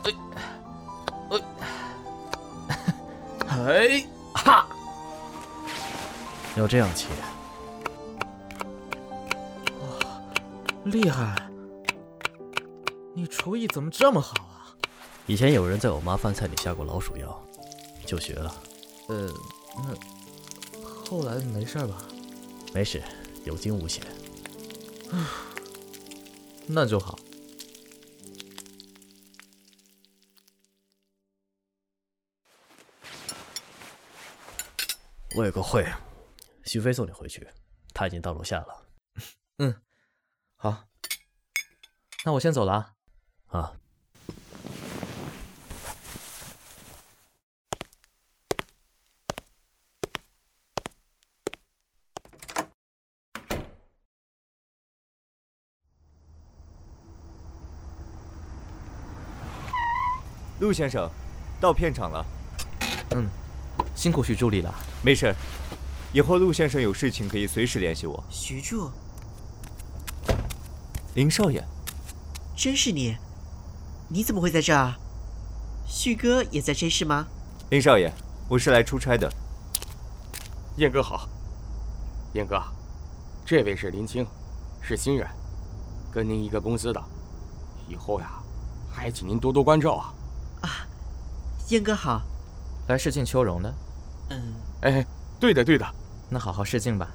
[0.05, 0.07] 哎，
[3.49, 4.64] 哎，哈！
[6.55, 7.09] 要这样切？
[10.84, 11.34] 厉害！
[13.14, 14.54] 你厨艺怎么这么好啊？
[15.27, 17.43] 以前有人在我妈饭菜里下过老鼠药，
[18.07, 18.62] 就学了。
[19.09, 19.33] 呃，
[19.77, 19.95] 那
[21.07, 22.07] 后来没事吧？
[22.75, 23.03] 没事，
[23.45, 24.05] 有惊无险。
[25.11, 25.31] 啊，
[26.66, 27.18] 那就好。
[35.37, 35.91] 我有个会，
[36.64, 37.49] 徐飞送你回去，
[37.95, 38.87] 他已经到楼下了。
[39.57, 39.75] 嗯，
[40.57, 40.85] 好，
[42.27, 42.95] 那我先走了啊。
[43.47, 43.81] 啊。
[60.65, 61.11] 陆先生，
[61.61, 62.25] 到片场了。
[63.11, 63.29] 嗯，
[63.95, 64.75] 辛苦徐助理了。
[65.03, 65.35] 没事，
[66.11, 68.25] 以后陆先生有事情可以随时联系我。
[68.31, 68.91] 徐助，
[71.15, 71.62] 林少爷，
[72.57, 73.15] 真是你？
[74.09, 74.95] 你怎么会在这儿？
[75.87, 77.27] 旭哥也在这是吗？
[77.69, 78.11] 林少爷，
[78.49, 79.31] 我是来出差的。
[80.79, 81.29] 燕哥好，
[82.33, 82.59] 燕哥，
[83.45, 84.27] 这位是林青，
[84.81, 85.29] 是新人，
[86.11, 87.05] 跟您一个公司的，
[87.87, 88.43] 以后呀，
[88.91, 90.15] 还请您多多关照啊。
[91.65, 92.21] 啊，燕哥好，
[92.89, 93.75] 来试镜秋荣的。
[94.31, 95.07] 嗯，哎，
[95.41, 95.87] 对的对的，
[96.29, 97.11] 那好好试镜吧。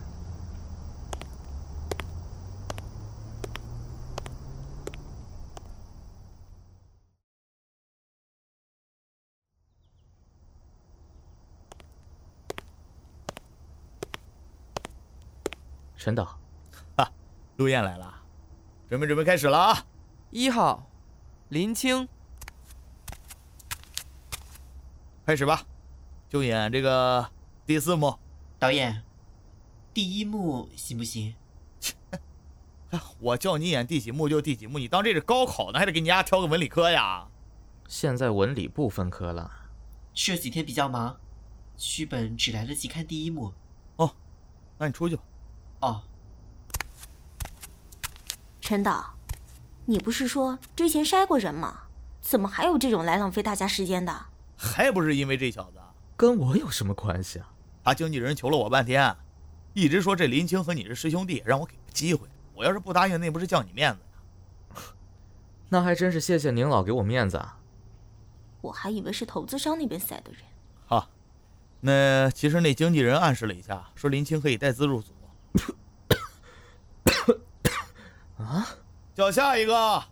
[15.95, 16.25] 陈导，
[16.97, 17.11] 哈，
[17.57, 18.21] 陆燕来了，
[18.87, 19.85] 准备准备开始了啊！
[20.31, 20.89] 一号，
[21.49, 22.07] 林青，
[25.29, 25.61] 开始吧，
[26.27, 27.29] 就演这个
[27.63, 28.17] 第四幕。
[28.57, 29.03] 导演，
[29.93, 31.35] 第一幕行不行？
[33.21, 37.27] 我叫你演第几幕就第几幕，你当这是高考呢，还得给你丫挑个文理科呀？
[37.87, 39.51] 现在文理不分科了。
[40.15, 41.15] 这几天比较忙，
[41.77, 43.53] 剧本只来得及看第一幕。
[43.97, 44.11] 哦，
[44.79, 45.21] 那你出去吧。
[45.81, 46.01] 哦，
[48.59, 49.13] 陈导，
[49.85, 51.81] 你不是说之前筛过人吗？
[52.19, 54.25] 怎么还有这种来浪费大家时间的？
[54.61, 55.79] 还不是因为这小子，
[56.17, 57.49] 跟我有什么关系啊？
[57.81, 59.15] 他经纪人求了我半天，
[59.73, 62.27] 一直说这林青和你是师兄弟，让我给个机会。
[62.53, 64.01] 我要是不答应，那不是叫你面子
[64.75, 64.81] 呀？
[65.69, 67.57] 那还真是谢谢您老给我面子啊！
[68.59, 70.41] 我还以为是投资商那边塞的人。
[70.85, 71.09] 好，
[71.79, 75.13] 那其实那经纪人暗示了一下，说林青可以带资入组。
[78.37, 78.67] 啊！
[79.15, 80.03] 叫下一个。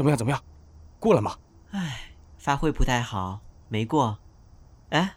[0.00, 0.16] 怎么样？
[0.16, 0.42] 怎么样？
[0.98, 1.36] 过了吗？
[1.72, 4.18] 哎，发挥不太好，没过。
[4.88, 5.16] 哎，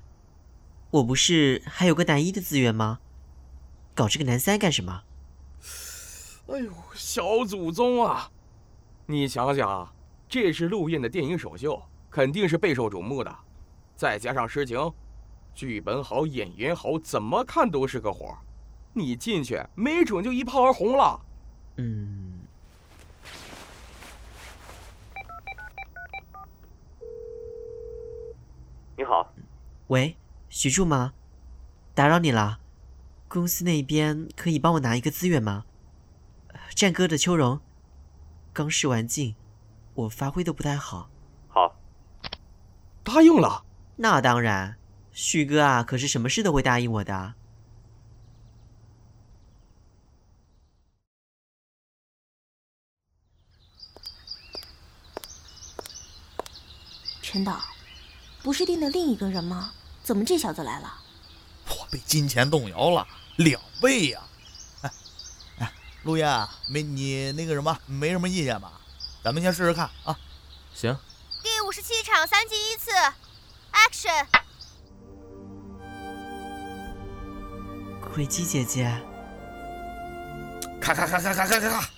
[0.92, 3.00] 我不是还有个男一的资源吗？
[3.96, 5.04] 搞这个男三干什么？
[6.48, 8.30] 哎呦，小祖宗啊！
[9.06, 9.96] 你想想，
[10.28, 13.34] 这是陆燕的电影首秀，肯定是备受瞩目的。
[13.96, 14.92] 再加上诗情，
[15.54, 18.38] 剧本好，演员好，怎么看都是个活
[18.92, 21.22] 你进去，没准就一炮而红了。
[21.78, 22.22] 嗯。
[29.04, 29.34] 你好，
[29.88, 30.16] 喂，
[30.47, 31.14] 徐柱吗？
[31.93, 32.62] 打扰你了。
[33.28, 35.66] 公司那边可以帮我拿一个资源吗？
[36.74, 37.60] 战歌的秋荣，
[38.54, 39.36] 刚试完镜，
[39.93, 41.10] 我发挥的不太好。
[41.49, 41.76] 好，
[43.04, 43.66] 答应了。
[43.97, 44.78] 那当然，
[45.12, 47.34] 旭哥啊，可是什么事都会答应我的。
[57.22, 57.60] 陈导，
[58.44, 59.72] 不是定的另一个人吗？
[60.04, 60.94] 怎么这小子来了？
[61.70, 64.22] 我被金钱动摇了，两倍呀！
[64.82, 64.91] 哎，
[65.60, 65.74] 哎，
[66.04, 68.74] 陆燕，没你那个什么，没什么意见吧？
[69.24, 70.20] 咱们先试试看啊。
[70.74, 70.94] 行。
[71.41, 72.91] 第五十七场三进一次
[73.72, 74.26] ，Action！
[78.14, 78.91] 鬼姬姐姐，
[80.82, 81.89] 咔咔咔咔咔咔咔咔！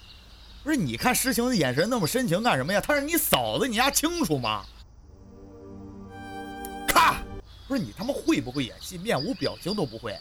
[0.64, 2.80] 不是，你看诗情的眼神那么深情干什么呀？
[2.80, 4.64] 她是你嫂子，你丫清楚吗？
[7.68, 8.97] 不是你他妈会不会演戏？
[8.97, 10.18] 面无表情都不会。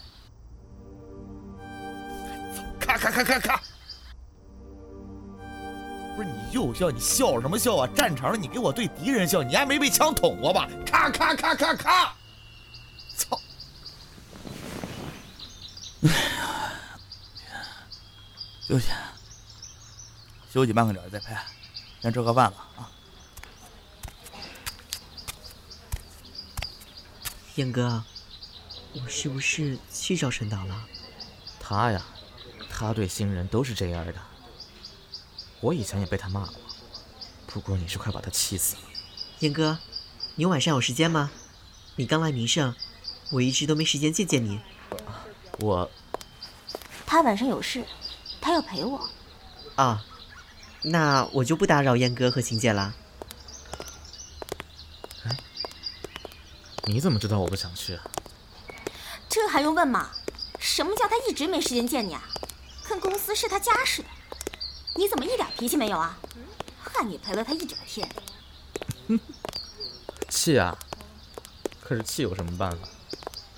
[2.79, 3.61] 咔咔咔咔咔！
[6.15, 7.89] 不是你又笑，你笑什么笑啊？
[7.95, 10.67] 战场上你给我对敌人笑，你还没被枪捅过吧？
[10.85, 12.15] 咔咔咔咔咔！
[13.17, 13.39] 操！
[16.03, 17.63] 哎呀，
[18.61, 18.89] 休息，
[20.49, 21.43] 休息半个点再拍。
[22.01, 22.91] 先吃个饭吧啊！
[27.55, 28.03] 燕哥，
[28.93, 30.85] 我是不是去找陈导了？
[31.59, 32.05] 他呀，
[32.69, 34.13] 他对新人都是这样的。
[35.61, 36.55] 我以前也被他骂过，
[37.47, 38.81] 不过你是快把他气死了。
[39.39, 39.79] 燕哥，
[40.35, 41.31] 你晚上有时间吗？
[41.95, 42.75] 你刚来名胜，
[43.31, 44.59] 我一直都没时间见见你。
[45.59, 45.89] 我，
[47.05, 47.85] 他晚上有事，
[48.41, 49.09] 他要陪我。
[49.75, 50.05] 啊。
[50.87, 52.93] 那我就不打扰燕哥和秦姐了。
[56.85, 58.03] 你怎么知道我不想去啊？
[59.27, 60.11] 这还用问吗？
[60.59, 62.23] 什么叫他一直没时间见你啊？
[62.87, 64.07] 跟公司是他家似的。
[64.95, 66.17] 你怎么一点脾气没有啊？
[66.83, 68.09] 害你陪了他一整天。
[70.29, 70.77] 气啊！
[71.81, 72.77] 可是气有什么办法？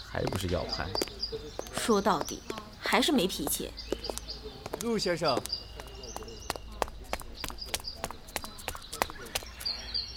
[0.10, 0.88] 还不是要拍。
[1.78, 2.42] 说到底，
[2.80, 3.72] 还是没脾气。
[4.82, 5.40] 陆先生。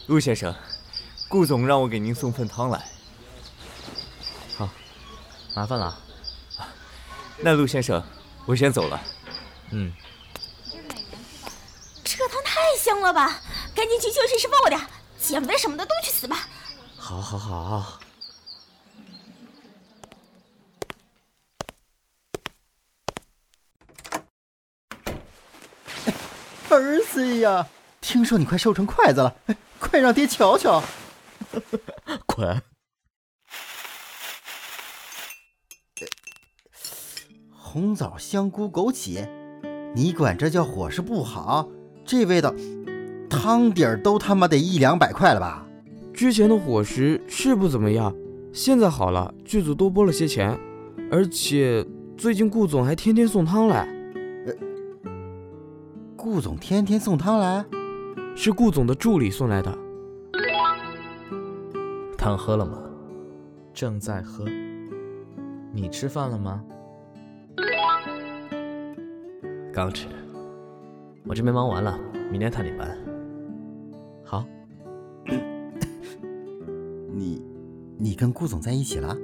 [0.06, 0.54] 陆先生，
[1.28, 2.89] 顾总让我给您送份汤来。
[5.55, 5.98] 好，麻烦了。
[7.38, 8.03] 那陆先生，
[8.46, 9.01] 我先走了。
[9.70, 9.92] 嗯。
[12.05, 13.40] 这汤太香了吧！
[13.74, 14.78] 赶紧去休息室帮我点，
[15.18, 16.48] 减肥什么的都去死吧！
[16.96, 18.01] 好，好，好。
[26.68, 27.66] 儿子呀，
[28.01, 29.34] 听说你快瘦成筷子了。
[29.78, 30.82] 快让爹瞧瞧！
[32.26, 32.62] 滚！
[37.72, 39.24] 红枣、香菇、枸杞，
[39.94, 41.68] 你管这叫伙食不好？
[42.04, 42.52] 这味道，
[43.28, 45.64] 汤底儿都他妈得一两百块了吧？
[46.12, 48.12] 之前的伙食是不怎么样，
[48.52, 50.58] 现在好了，剧组多拨了些钱，
[51.12, 53.86] 而且最近顾总还天天送汤来。
[54.46, 54.52] 呃，
[56.16, 57.64] 顾总天天送汤来？
[58.34, 59.78] 是顾总的助理送来的。
[62.18, 62.82] 汤喝了吗？
[63.72, 64.44] 正在喝。
[65.72, 66.64] 你吃饭了吗？
[69.72, 70.08] 刚吃。
[71.24, 71.98] 我这边忙完了，
[72.30, 72.96] 明天探你班。
[74.24, 74.44] 好。
[77.12, 77.42] 你，
[77.98, 79.16] 你跟顾总在一起了？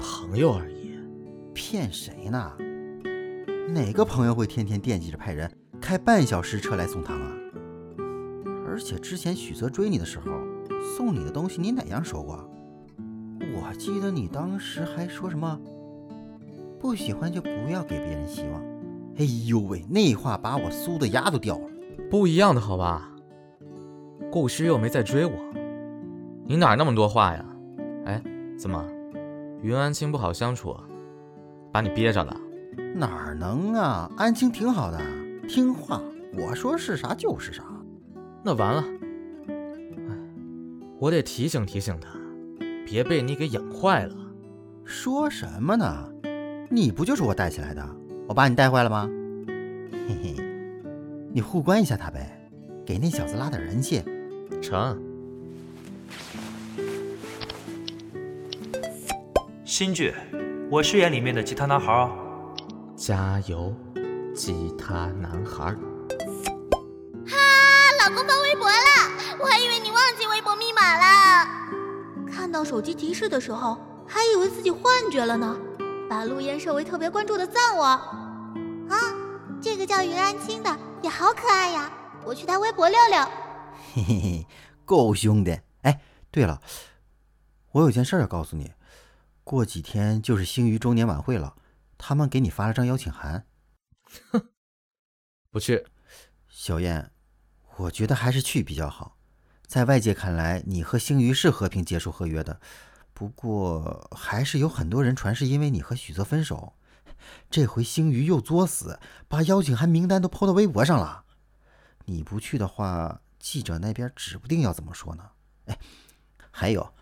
[0.00, 0.92] 朋友而已。
[1.54, 2.52] 骗谁呢？
[3.68, 7.32] 哪个朋友会天天惦记着派人开半小时车来送糖啊？
[8.66, 10.24] 而且之前许泽追你的时候，
[10.96, 12.48] 送你的东西你哪样说过？
[13.54, 15.60] 我记得你当时还说什么
[16.80, 18.71] 不喜欢就不要给别人希望。
[19.18, 21.64] 哎呦喂，那话把我酥的牙都掉了。
[22.10, 23.08] 不一样的好吧？
[24.30, 25.32] 顾师又没在追我，
[26.46, 27.44] 你哪那么多话呀？
[28.06, 28.22] 哎，
[28.56, 28.82] 怎么，
[29.60, 30.74] 云安青不好相处，
[31.70, 32.34] 把你憋着了？
[32.94, 34.98] 哪能啊，安青挺好的，
[35.46, 36.00] 听话，
[36.34, 37.62] 我说是啥就是啥。
[38.42, 38.84] 那完了，
[39.48, 40.16] 哎，
[40.98, 42.18] 我得提醒提醒他，
[42.86, 44.16] 别被你给养坏了。
[44.84, 46.10] 说什么呢？
[46.70, 47.86] 你不就是我带起来的？
[48.32, 49.06] 我把你带坏了吗？
[50.08, 50.34] 嘿嘿，
[51.34, 52.34] 你互关一下他呗，
[52.82, 54.02] 给那小子拉点人气。
[54.62, 54.98] 成。
[59.66, 60.14] 新剧，
[60.70, 62.10] 我饰演里面的吉他男孩哦。
[62.96, 63.70] 加油，
[64.34, 65.66] 吉他男孩。
[67.26, 67.36] 哈
[68.00, 71.46] 老公发微博了，我还以为你忘记微博密码了。
[72.32, 73.76] 看到手机提示的时候，
[74.06, 75.54] 还以为自己幻觉了呢。
[76.08, 77.98] 把陆烟设为特别关注的赞我。
[79.92, 81.92] 叫云安青的也好可爱呀，
[82.24, 83.18] 我去他微博溜溜。
[83.92, 84.46] 嘿嘿嘿，
[84.86, 85.62] 够凶的。
[85.82, 86.62] 哎，对了，
[87.72, 88.72] 我有件事要告诉你，
[89.44, 91.56] 过几天就是星娱周年晚会了，
[91.98, 93.44] 他们给你发了张邀请函。
[94.30, 94.48] 哼，
[95.50, 95.84] 不去。
[96.48, 97.10] 小燕。
[97.76, 99.18] 我觉得还是去比较好，
[99.66, 102.58] 在外界看来，你和星娱是和平结束合约的。
[103.12, 106.72] 不过，还是有很多人传是因为你和许泽分手。
[107.50, 108.98] 这回星宇又作死，
[109.28, 111.24] 把邀请函名单都抛到微博上了。
[112.04, 115.30] 你不去的话，记者那边指不定要怎么说呢。
[115.66, 115.78] 哎，
[116.50, 116.94] 还有，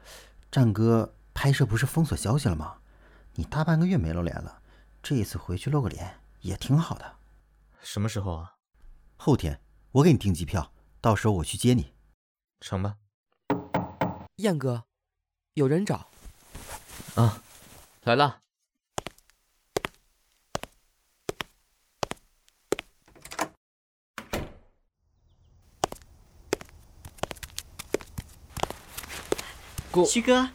[0.51, 2.79] 战哥拍摄不是封锁消息了吗？
[3.35, 4.61] 你大半个月没露脸了，
[5.03, 7.17] 这一次回去露个脸也挺好的。
[7.83, 8.55] 什么时候啊？
[9.17, 9.61] 后天。
[9.93, 11.93] 我给你订机票，到时候我去接你，
[12.61, 12.95] 成吧？
[14.37, 14.85] 燕哥，
[15.55, 16.07] 有人找。
[17.17, 17.43] 啊，
[18.05, 18.39] 来了。
[30.05, 30.51] 徐哥，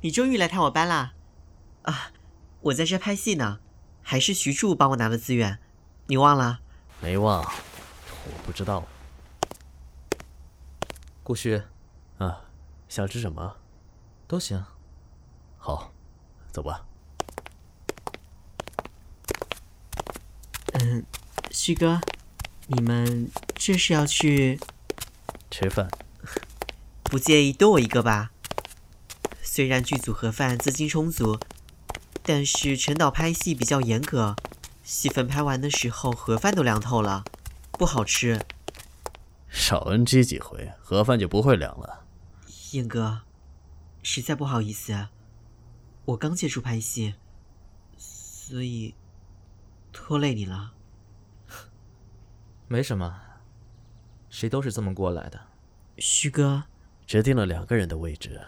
[0.00, 1.14] 你终于来探我班啦！
[1.82, 2.12] 啊，
[2.60, 3.60] 我在这拍戏呢，
[4.02, 5.58] 还是徐柱帮我拿的资源，
[6.06, 6.60] 你忘了？
[7.00, 7.42] 没忘。
[7.42, 8.86] 我不知道。
[11.22, 11.62] 顾旭，
[12.18, 12.42] 啊，
[12.88, 13.56] 想吃什么？
[14.26, 14.64] 都行。
[15.58, 15.92] 好，
[16.50, 16.84] 走吧。
[20.74, 21.04] 嗯，
[21.50, 22.00] 旭哥，
[22.66, 24.58] 你们这是要去
[25.50, 25.88] 吃饭？
[27.04, 28.31] 不介意多我一个吧？
[29.54, 31.38] 虽然剧组盒饭资金充足，
[32.22, 34.34] 但是陈导拍戏比较严格，
[34.82, 37.22] 戏份拍完的时候盒饭都凉透了，
[37.72, 38.40] 不好吃。
[39.50, 42.06] 少 NG 几回，盒饭就不会凉了。
[42.70, 43.20] 燕哥，
[44.02, 45.08] 实在不好意思，
[46.06, 47.16] 我刚接触拍戏，
[47.98, 48.94] 所以
[49.92, 50.72] 拖累你了。
[52.68, 53.20] 没什么，
[54.30, 55.38] 谁都是这么过来的。
[55.98, 56.64] 旭哥，
[57.06, 58.40] 决定了两个人的位置。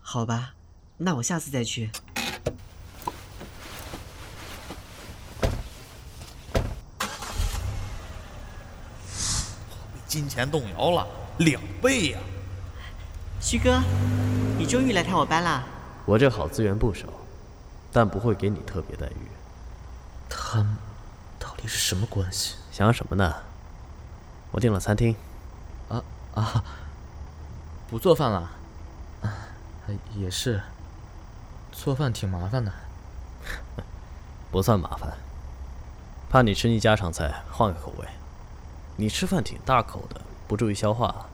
[0.00, 0.54] 好吧，
[0.96, 1.90] 那我下次再去。
[9.92, 11.06] 被金钱动摇了
[11.38, 12.18] 两倍呀！
[13.40, 13.82] 徐哥，
[14.56, 15.64] 你终于来探我班了！
[16.06, 17.06] 我这好资源不少，
[17.92, 19.28] 但不会给你特别待遇。
[20.28, 20.76] 他们
[21.38, 22.54] 到底是什么关系？
[22.72, 23.34] 想什么呢？
[24.52, 25.14] 我订了餐厅。
[25.88, 26.02] 啊
[26.34, 26.64] 啊！
[27.88, 28.50] 不做饭了？
[29.22, 29.32] 啊，
[30.16, 30.60] 也是。
[31.72, 32.72] 做饭挺麻烦的。
[34.50, 35.12] 不算麻烦，
[36.28, 38.08] 怕你吃腻家常菜，换个口味。
[38.96, 41.26] 你吃饭挺大口的，不注意消化。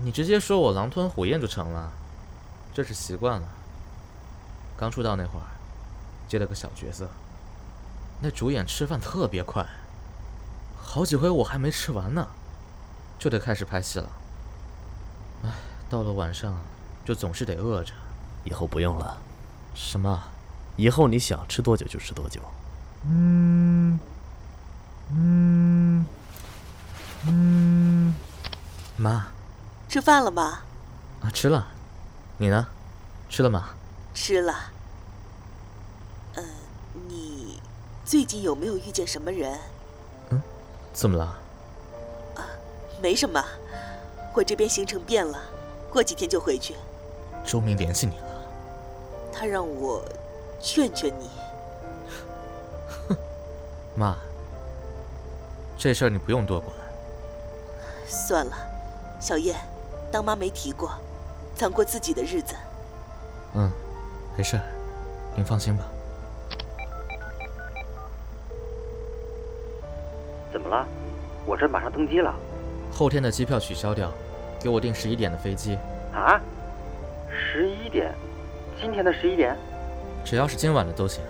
[0.00, 1.90] 你直接说我狼吞虎咽就成了，
[2.72, 3.48] 这是习惯了。
[4.76, 5.46] 刚出道那会儿，
[6.28, 7.08] 接了个小角色，
[8.20, 9.66] 那主演吃饭特别快，
[10.80, 12.28] 好几回我还没吃完呢，
[13.18, 14.08] 就得开始拍戏了。
[15.88, 16.54] 哎，到了晚上
[17.04, 17.92] 就总是得饿着。
[18.44, 19.18] 以后不用了。
[19.74, 20.22] 什么？
[20.76, 22.40] 以后你想吃多久就吃多久。
[23.04, 23.98] 嗯
[25.10, 26.06] 嗯
[27.26, 28.14] 嗯，
[28.96, 29.26] 妈，
[29.88, 30.60] 吃饭了吗？
[31.22, 31.66] 啊，吃了。
[32.36, 32.66] 你呢？
[33.28, 33.70] 吃了吗？
[34.14, 34.54] 吃了。
[36.34, 36.44] 嗯，
[37.08, 37.60] 你
[38.04, 39.58] 最近有没有遇见什么人？
[40.30, 40.40] 嗯，
[40.92, 41.24] 怎么了？
[42.36, 42.44] 啊，
[43.02, 43.44] 没什么。
[44.34, 45.38] 我这边行程变了，
[45.90, 46.74] 过几天就回去。
[47.44, 48.24] 周明联系你了？
[49.32, 50.02] 他让我
[50.60, 51.30] 劝劝你。
[53.08, 53.16] 哼，
[53.94, 54.16] 妈，
[55.76, 56.72] 这事儿你不用多管。
[58.06, 58.52] 算了，
[59.20, 59.56] 小燕，
[60.10, 60.90] 当妈没提过，
[61.54, 62.54] 咱过自己的日子。
[63.54, 63.70] 嗯，
[64.36, 64.60] 没事，
[65.34, 65.84] 您放心吧。
[70.52, 70.86] 怎么了？
[71.46, 72.34] 我这马上登机了。
[72.92, 74.10] 后天的机票取消掉，
[74.60, 75.78] 给我订十一点的飞机。
[76.12, 76.40] 啊？
[77.30, 78.12] 十一点？
[78.80, 79.56] 今天的十一点？
[80.24, 81.22] 只要是今晚的都行。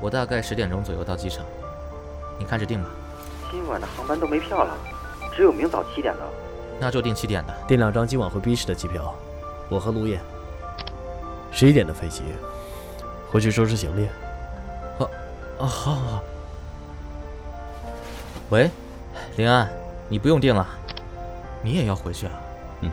[0.00, 1.44] 我大概十点钟左右到机场，
[2.38, 2.88] 你看着订吧。
[3.50, 4.76] 今晚的航班都没票了，
[5.34, 6.20] 只有明早七点的。
[6.78, 7.54] 那就订七点的。
[7.66, 9.12] 订两张今晚回 B 市的机票，
[9.68, 10.20] 我和陆燕。
[11.50, 12.22] 十一点的飞机，
[13.30, 14.06] 回去收拾行李。
[14.98, 15.10] 啊
[15.58, 16.22] 啊，好好好。
[18.50, 18.70] 喂，
[19.36, 19.68] 林安，
[20.08, 20.64] 你不用订了，
[21.62, 22.32] 你也要回去啊？
[22.82, 22.90] 嗯，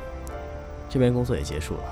[0.89, 1.84] 这边工作也结束了。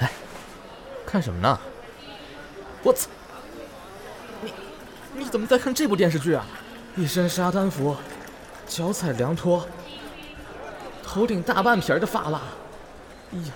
[0.00, 0.10] 哎，
[1.06, 1.58] 看什么呢？
[2.82, 3.08] 我操！
[4.42, 4.52] 你
[5.14, 6.44] 你怎么在看这部电视剧啊？
[6.96, 7.96] 一身沙滩服，
[8.66, 9.66] 脚踩凉拖，
[11.18, 12.40] 头顶大半撇的发蜡，
[13.32, 13.52] 哎呀，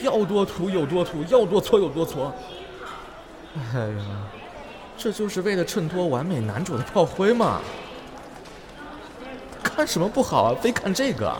[0.00, 2.32] 要多土有多土，要多搓有多搓。
[3.56, 4.04] 哎呀，
[4.96, 7.60] 这就是为了衬托完美男主的炮灰嘛！
[9.60, 10.54] 看什么不好啊？
[10.62, 11.36] 非看这个？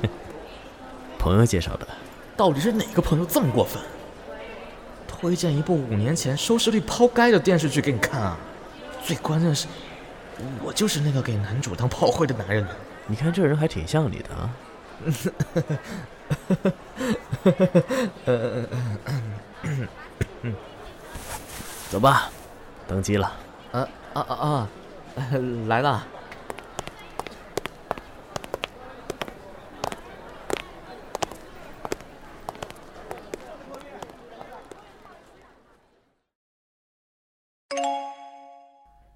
[1.18, 1.88] 朋友介绍的。
[2.36, 3.82] 到底是哪个朋友这么过分？
[5.08, 8.36] 推荐一部五年前收视率抛开的电视剧给你看啊！
[9.02, 9.66] 最关键是。
[10.62, 12.70] 我就是那个给男主当炮灰的男人呢。
[13.10, 14.48] 你看这人还挺像你的啊。
[21.90, 22.30] 走吧，
[22.86, 23.26] 登机了。
[23.72, 24.68] 啊啊啊啊！
[25.66, 26.06] 来了。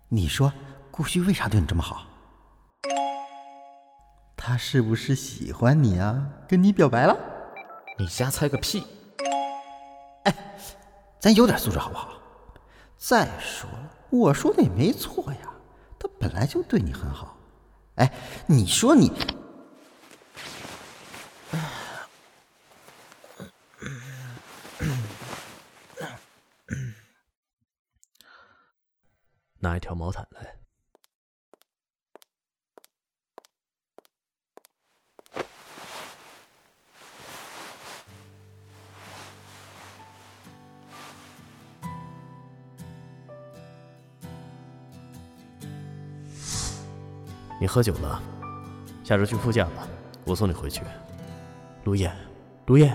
[0.09, 0.53] 你说。
[0.91, 2.07] 顾旭为啥对你这么好？
[4.47, 6.29] 他是不是喜欢你啊？
[6.47, 7.17] 跟你表白了？
[7.99, 8.87] 你瞎猜个屁！
[10.25, 10.59] 哎，
[11.19, 12.21] 咱有点素质好不好？
[12.99, 15.51] 再说了，我说的也没错呀，
[15.99, 17.39] 他本来就对你很好。
[17.95, 18.13] 哎，
[18.47, 19.11] 你说你，
[29.61, 30.64] 拿一条毛毯来。
[47.65, 48.21] 你喝酒了，
[49.03, 49.89] 下周去副驾吧，
[50.27, 50.83] 我送你回去。
[51.85, 52.15] 陆燕，
[52.67, 52.95] 陆燕，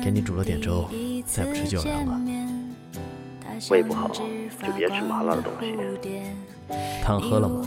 [0.00, 0.88] 给你煮了点粥，
[1.26, 2.20] 再不吃就要凉了。
[3.70, 4.22] 胃不好就
[4.76, 5.74] 别吃麻辣的东西。
[7.02, 7.66] 汤喝了吗？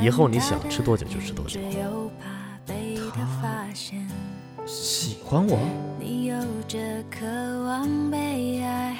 [0.00, 1.58] 以后你想吃多久就吃多久。
[3.12, 3.66] 他
[4.64, 5.58] 喜欢我？
[5.98, 6.36] 你有
[6.68, 6.78] 着
[7.10, 7.26] 渴
[7.64, 8.96] 望被爱，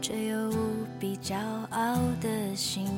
[0.00, 0.54] 却又无
[0.98, 1.36] 比骄
[1.70, 2.88] 傲的心，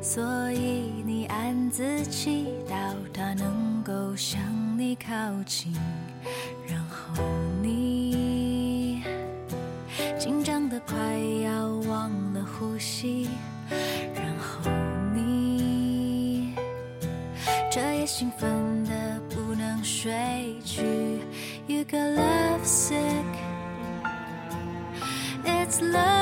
[0.00, 1.26] 所以你
[1.70, 2.74] 自祈祷
[3.12, 4.40] 他能够向
[4.78, 5.08] 你靠
[5.44, 5.72] 近，
[6.66, 7.22] 然后
[7.62, 9.02] 你
[10.18, 10.96] 紧张的快
[11.44, 13.28] 要忘了呼吸，
[14.14, 14.70] 然后
[15.14, 16.54] 你
[17.70, 18.50] 这夜兴奋
[18.84, 20.82] 的不能睡去
[21.66, 23.24] ，You got love sick。
[25.44, 26.17] It's love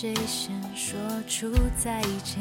[0.00, 0.96] 谁先说
[1.26, 2.38] 出再见？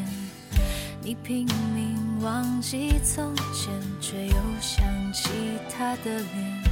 [1.02, 1.44] 你拼
[1.74, 5.32] 命忘记从前，却又想起
[5.68, 6.64] 他的脸。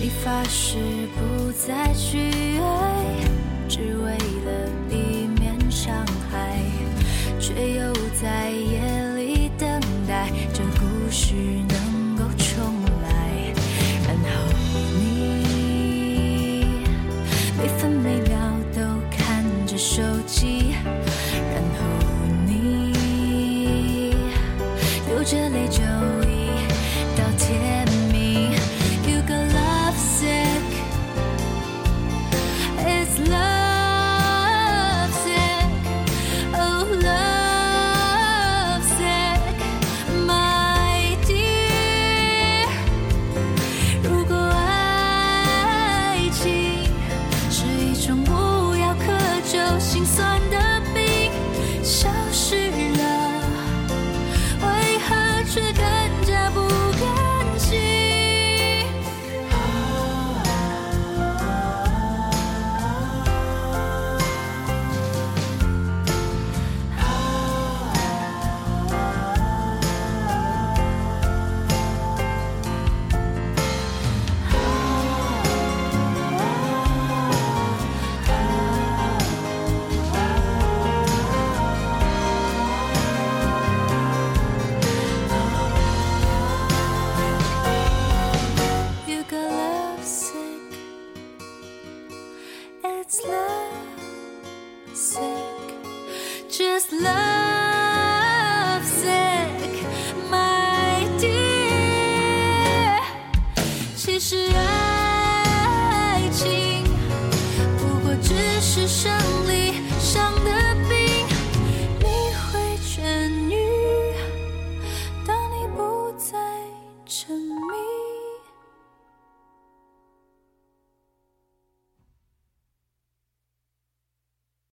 [0.00, 0.78] 你发誓
[1.16, 3.04] 不再去爱，
[3.68, 6.60] 只为了避免伤害，
[7.40, 7.92] 却又
[8.22, 8.80] 在夜